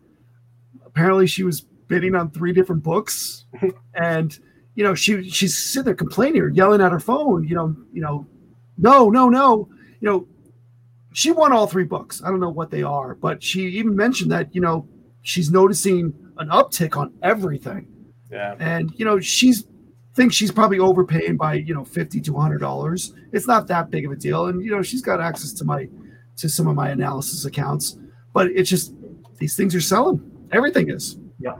[0.86, 3.44] apparently she was bidding on three different books
[3.94, 4.38] and
[4.74, 8.00] you know she she's sitting there complaining or yelling at her phone you know you
[8.00, 8.26] know
[8.78, 9.68] no no no.
[10.00, 10.26] You know
[11.14, 12.22] she won all three books.
[12.22, 14.86] I don't know what they are but she even mentioned that you know
[15.22, 17.86] she's noticing an uptick on everything.
[18.30, 18.56] Yeah.
[18.58, 19.66] And you know she's
[20.14, 23.14] thinks she's probably overpaying by you know 50 to 100 dollars.
[23.32, 24.46] It's not that big of a deal.
[24.46, 25.88] And you know she's got access to my
[26.36, 27.96] to some of my analysis accounts
[28.34, 28.92] but it's just
[29.38, 30.20] these things are selling.
[30.52, 31.16] Everything is.
[31.38, 31.56] Yeah.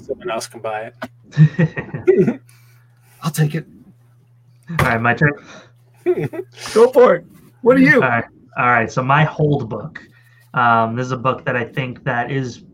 [0.00, 2.40] someone else can buy it.
[3.22, 3.66] I'll take it.
[4.70, 5.32] All right, my turn.
[6.74, 7.24] go for it
[7.62, 8.24] what are you All right,
[8.56, 8.90] all right.
[8.90, 10.02] So my hold book.
[10.54, 12.64] Um, this is a book that I think that is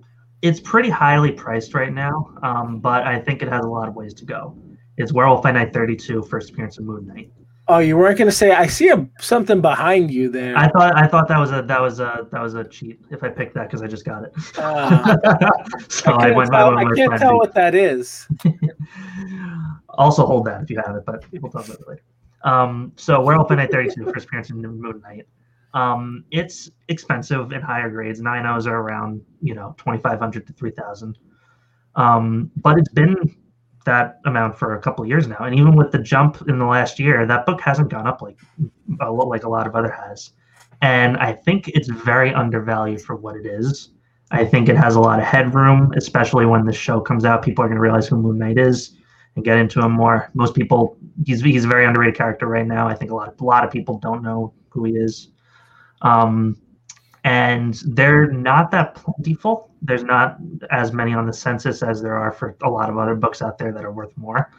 [0.43, 3.95] it's pretty highly priced right now, um, but I think it has a lot of
[3.95, 4.57] ways to go.
[4.97, 7.31] It's Werewolf by Night 32, first appearance of Moon Knight.
[7.69, 8.53] Oh, you weren't going to say?
[8.53, 10.57] I see a, something behind you there.
[10.57, 13.25] I thought I thought that was a that was a that was a cheat if
[13.25, 14.33] I picked that because I just got it.
[14.57, 15.17] Ah.
[15.89, 18.29] so I I, went tell, by I what can't tell what that is.
[19.99, 22.03] also hold that if you have it, but we'll talk about it later.
[22.47, 25.27] Um, so Werewolf by Night 32, first appearance in Moon Knight.
[25.75, 28.21] Um, it's expensive in higher grades.
[28.21, 31.19] Nine are around, you know, 2,500 to 3,000.
[31.97, 33.37] Um, but it's been
[33.85, 35.39] that amount for a couple years now.
[35.41, 38.39] And even with the jump in the last year, that book hasn't gone up like
[39.01, 40.31] a lot, like a lot of other has.
[40.83, 43.91] And I think it's very undervalued for what it is.
[44.31, 47.43] I think it has a lot of headroom, especially when the show comes out.
[47.43, 48.96] People are going to realize who Moon Knight is
[49.37, 50.31] and get into him more.
[50.35, 52.89] Most people, he's he's a very underrated character right now.
[52.89, 55.29] I think a lot of, a lot of people don't know who he is.
[56.03, 56.61] Um,
[57.25, 59.71] and they're not that plentiful.
[59.83, 60.39] There's not
[60.71, 63.59] as many on the census as there are for a lot of other books out
[63.59, 64.51] there that are worth more.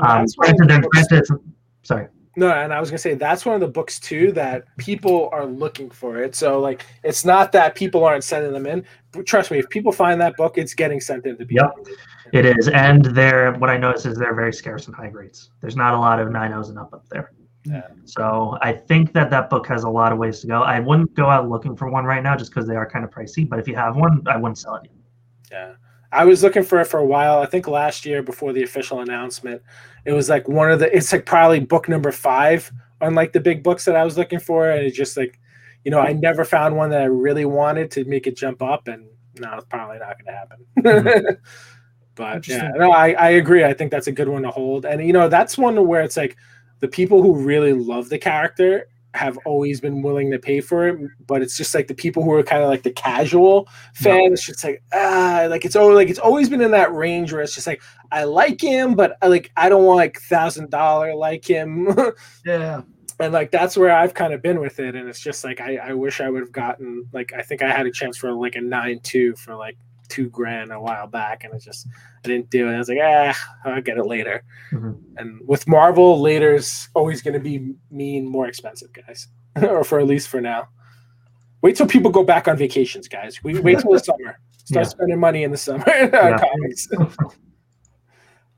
[0.00, 1.40] Um, granted, the they're- books- granted,
[1.82, 2.08] sorry.
[2.36, 5.46] no, and I was gonna say that's one of the books too that people are
[5.46, 6.34] looking for it.
[6.34, 8.84] So like, it's not that people aren't sending them in.
[9.12, 11.68] But trust me, if people find that book, it's getting sent in to people.
[11.86, 11.96] Yep.
[12.32, 15.50] It is, and they're what I notice is they're very scarce in high grades.
[15.60, 17.32] There's not a lot of nine O's and up up there.
[17.64, 17.88] Yeah.
[18.04, 20.62] So I think that that book has a lot of ways to go.
[20.62, 23.10] I wouldn't go out looking for one right now just because they are kind of
[23.10, 23.48] pricey.
[23.48, 24.90] But if you have one, I wouldn't sell it.
[25.50, 25.74] Yeah.
[26.12, 27.38] I was looking for it for a while.
[27.38, 29.62] I think last year before the official announcement,
[30.04, 30.94] it was like one of the.
[30.94, 32.70] It's like probably book number five
[33.00, 35.38] on like the big books that I was looking for, and it's just like,
[35.84, 38.88] you know, I never found one that I really wanted to make it jump up,
[38.88, 39.06] and
[39.38, 40.66] no, it's probably not going to happen.
[40.78, 41.34] Mm-hmm.
[42.20, 43.64] but yeah, no, I I agree.
[43.64, 46.18] I think that's a good one to hold, and you know, that's one where it's
[46.18, 46.36] like
[46.80, 50.98] the people who really love the character have always been willing to pay for it,
[51.26, 54.32] but it's just like the people who are kind of like the casual fans.
[54.34, 57.40] It's just like ah, like it's always like it's always been in that range where
[57.40, 57.80] it's just like
[58.12, 61.88] I like him, but I like I don't want like thousand dollar like him.
[62.44, 62.82] yeah.
[63.18, 65.76] And like that's where I've kind of been with it, and it's just like I,
[65.76, 68.56] I wish I would have gotten like I think I had a chance for like
[68.56, 69.78] a nine two for like
[70.10, 71.86] two grand a while back, and I just
[72.24, 72.74] I didn't do it.
[72.74, 74.42] I was like, ah, I'll get it later.
[74.72, 74.92] Mm-hmm.
[75.16, 79.28] And with Marvel, later's always going to be mean more expensive, guys,
[79.62, 80.68] or for at least for now.
[81.62, 83.42] Wait till people go back on vacations, guys.
[83.42, 84.40] We wait till the summer.
[84.64, 84.90] Start yeah.
[84.90, 86.88] spending money in the summer on comics.
[86.92, 87.32] all cool.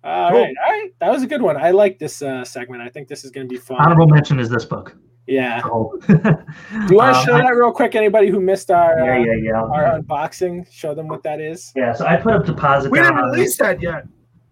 [0.04, 0.32] right,
[0.64, 0.90] all right.
[1.00, 1.56] That was a good one.
[1.56, 2.82] I like this uh, segment.
[2.82, 3.78] I think this is going to be fun.
[3.80, 4.96] Honorable mention is this book.
[5.26, 5.60] Yeah.
[5.64, 5.96] Oh.
[6.06, 7.94] Do you want to um, show that real quick?
[7.94, 9.62] Anybody who missed our yeah, yeah, yeah.
[9.62, 11.72] Uh, our unboxing, show them what that is.
[11.76, 11.92] Yeah.
[11.92, 12.90] So I put up deposit.
[12.90, 14.04] We didn't release that yet.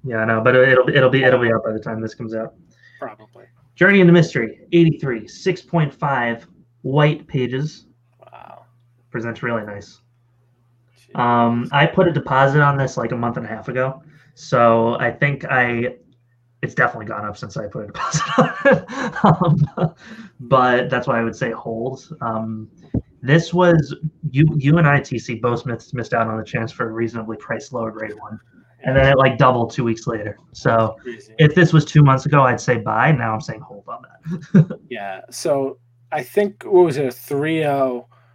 [0.05, 2.35] Yeah, I know, but it'll it'll be it'll be out by the time this comes
[2.35, 2.55] out.
[2.99, 3.45] Probably.
[3.75, 6.45] Journey into Mystery, 83, 6.5
[6.83, 7.87] white pages.
[8.21, 8.67] Wow.
[9.11, 10.01] Presents really nice.
[11.15, 14.03] Um, I put a deposit on this like a month and a half ago.
[14.35, 15.97] So I think I
[16.63, 19.25] it's definitely gone up since I put a deposit on it.
[19.25, 19.95] um,
[20.41, 22.07] but that's why I would say hold.
[22.21, 22.69] Um,
[23.23, 23.95] this was
[24.31, 27.73] you you and ITC both missed, missed out on the chance for a reasonably priced
[27.73, 28.39] lower grade one.
[28.83, 30.39] And then it like doubled two weeks later.
[30.53, 30.97] So
[31.39, 33.13] if this was two months ago, I'd say buy.
[33.13, 34.79] Now I'm saying hold on that.
[34.89, 35.21] yeah.
[35.31, 35.79] So
[36.13, 37.63] I think what was it, a 3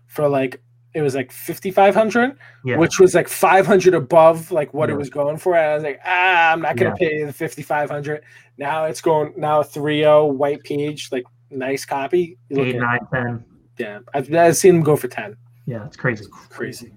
[0.08, 0.62] for like
[0.96, 2.78] it was like 5500 yeah.
[2.78, 4.96] which was like 500 above like what yeah.
[4.96, 5.56] it was going for.
[5.56, 7.10] And i was like ah i'm not gonna yeah.
[7.10, 8.24] pay the 5500
[8.58, 12.38] now it's going now 3 white page like nice copy.
[12.50, 13.46] Eight, nine, 10.
[13.78, 15.38] yeah I've, I've seen them go for 10
[15.68, 16.26] yeah it's crazy.
[16.26, 16.94] It's crazy.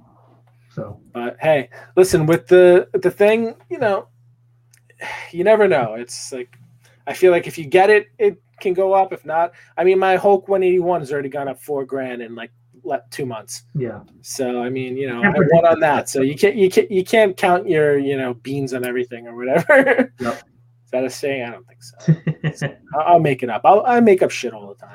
[0.71, 1.01] So.
[1.13, 4.09] But hey listen with the the thing you know
[5.33, 5.95] you never know.
[5.95, 6.57] It's like
[7.09, 9.13] i feel like if you get it it can go up.
[9.13, 12.53] If not i mean my hulk 181 has already gone up four grand in like
[13.11, 13.63] two months.
[13.75, 14.01] Yeah.
[14.23, 16.09] So I mean, you know, I won on that.
[16.09, 19.37] So you can't you can't you can't count your you know beans on everything or
[19.37, 20.13] whatever.
[20.21, 20.43] Yep.
[20.89, 21.45] Is that a saying?
[21.45, 22.75] I don't think so.
[22.99, 23.61] I'll make it up.
[23.67, 24.87] I'll I make up shit all the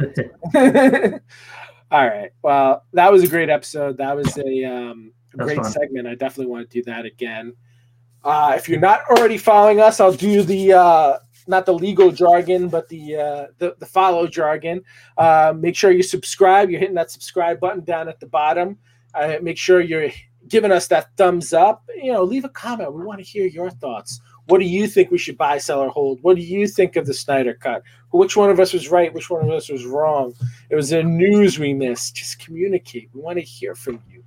[0.52, 1.20] time.
[1.92, 2.32] all right.
[2.42, 3.98] Well, that was a great episode.
[3.98, 5.72] That was a um, great fun.
[5.72, 6.08] segment.
[6.08, 7.54] I definitely want to do that again.
[8.24, 11.18] Uh, if you're not already following us, I'll do the uh,
[11.48, 14.84] not the legal jargon, but the uh, the, the follow jargon.
[15.18, 16.70] Uh, make sure you subscribe.
[16.70, 18.78] You're hitting that subscribe button down at the bottom.
[19.14, 20.10] Uh, make sure you're
[20.48, 21.84] giving us that thumbs up.
[21.96, 22.94] You know, leave a comment.
[22.94, 24.22] We want to hear your thoughts.
[24.48, 26.20] What do you think we should buy, sell, or hold?
[26.22, 27.82] What do you think of the Snyder Cut?
[28.12, 29.14] Which one of us was right?
[29.14, 30.34] Which one of us was wrong?
[30.70, 32.16] It was the news we missed.
[32.16, 33.10] Just communicate.
[33.14, 34.24] We want to hear from you.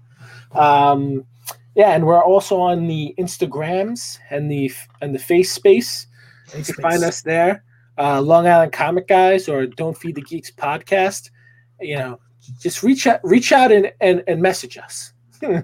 [0.59, 1.27] Um,
[1.75, 6.07] yeah, and we're also on the Instagrams and the and the face space.
[6.55, 7.65] You can find us there.
[7.99, 11.31] Uh, Long Island Comic Guys or Don't Feed the Geeks podcast.
[11.81, 12.21] You know,
[12.61, 15.13] just reach out, reach out and and, and message us.
[15.43, 15.61] you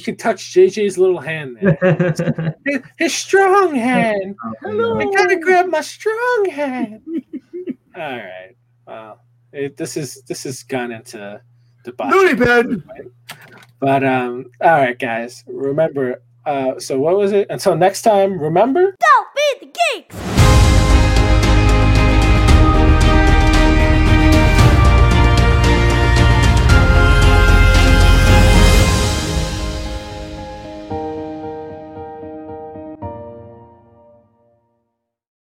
[0.00, 2.54] can touch JJ's little hand there.
[2.64, 4.36] his, his strong hand.
[4.62, 4.98] Hello.
[4.98, 7.02] I gotta grab my strong hand.
[7.96, 8.56] All right.
[8.86, 9.20] Well,
[9.52, 11.40] it, this is this has gone into
[11.84, 12.82] the bed.
[13.78, 15.44] But um, all right, guys.
[15.46, 17.48] Remember, uh, so what was it?
[17.50, 18.94] Until next time, remember?
[19.00, 20.45] Don't be the geeks!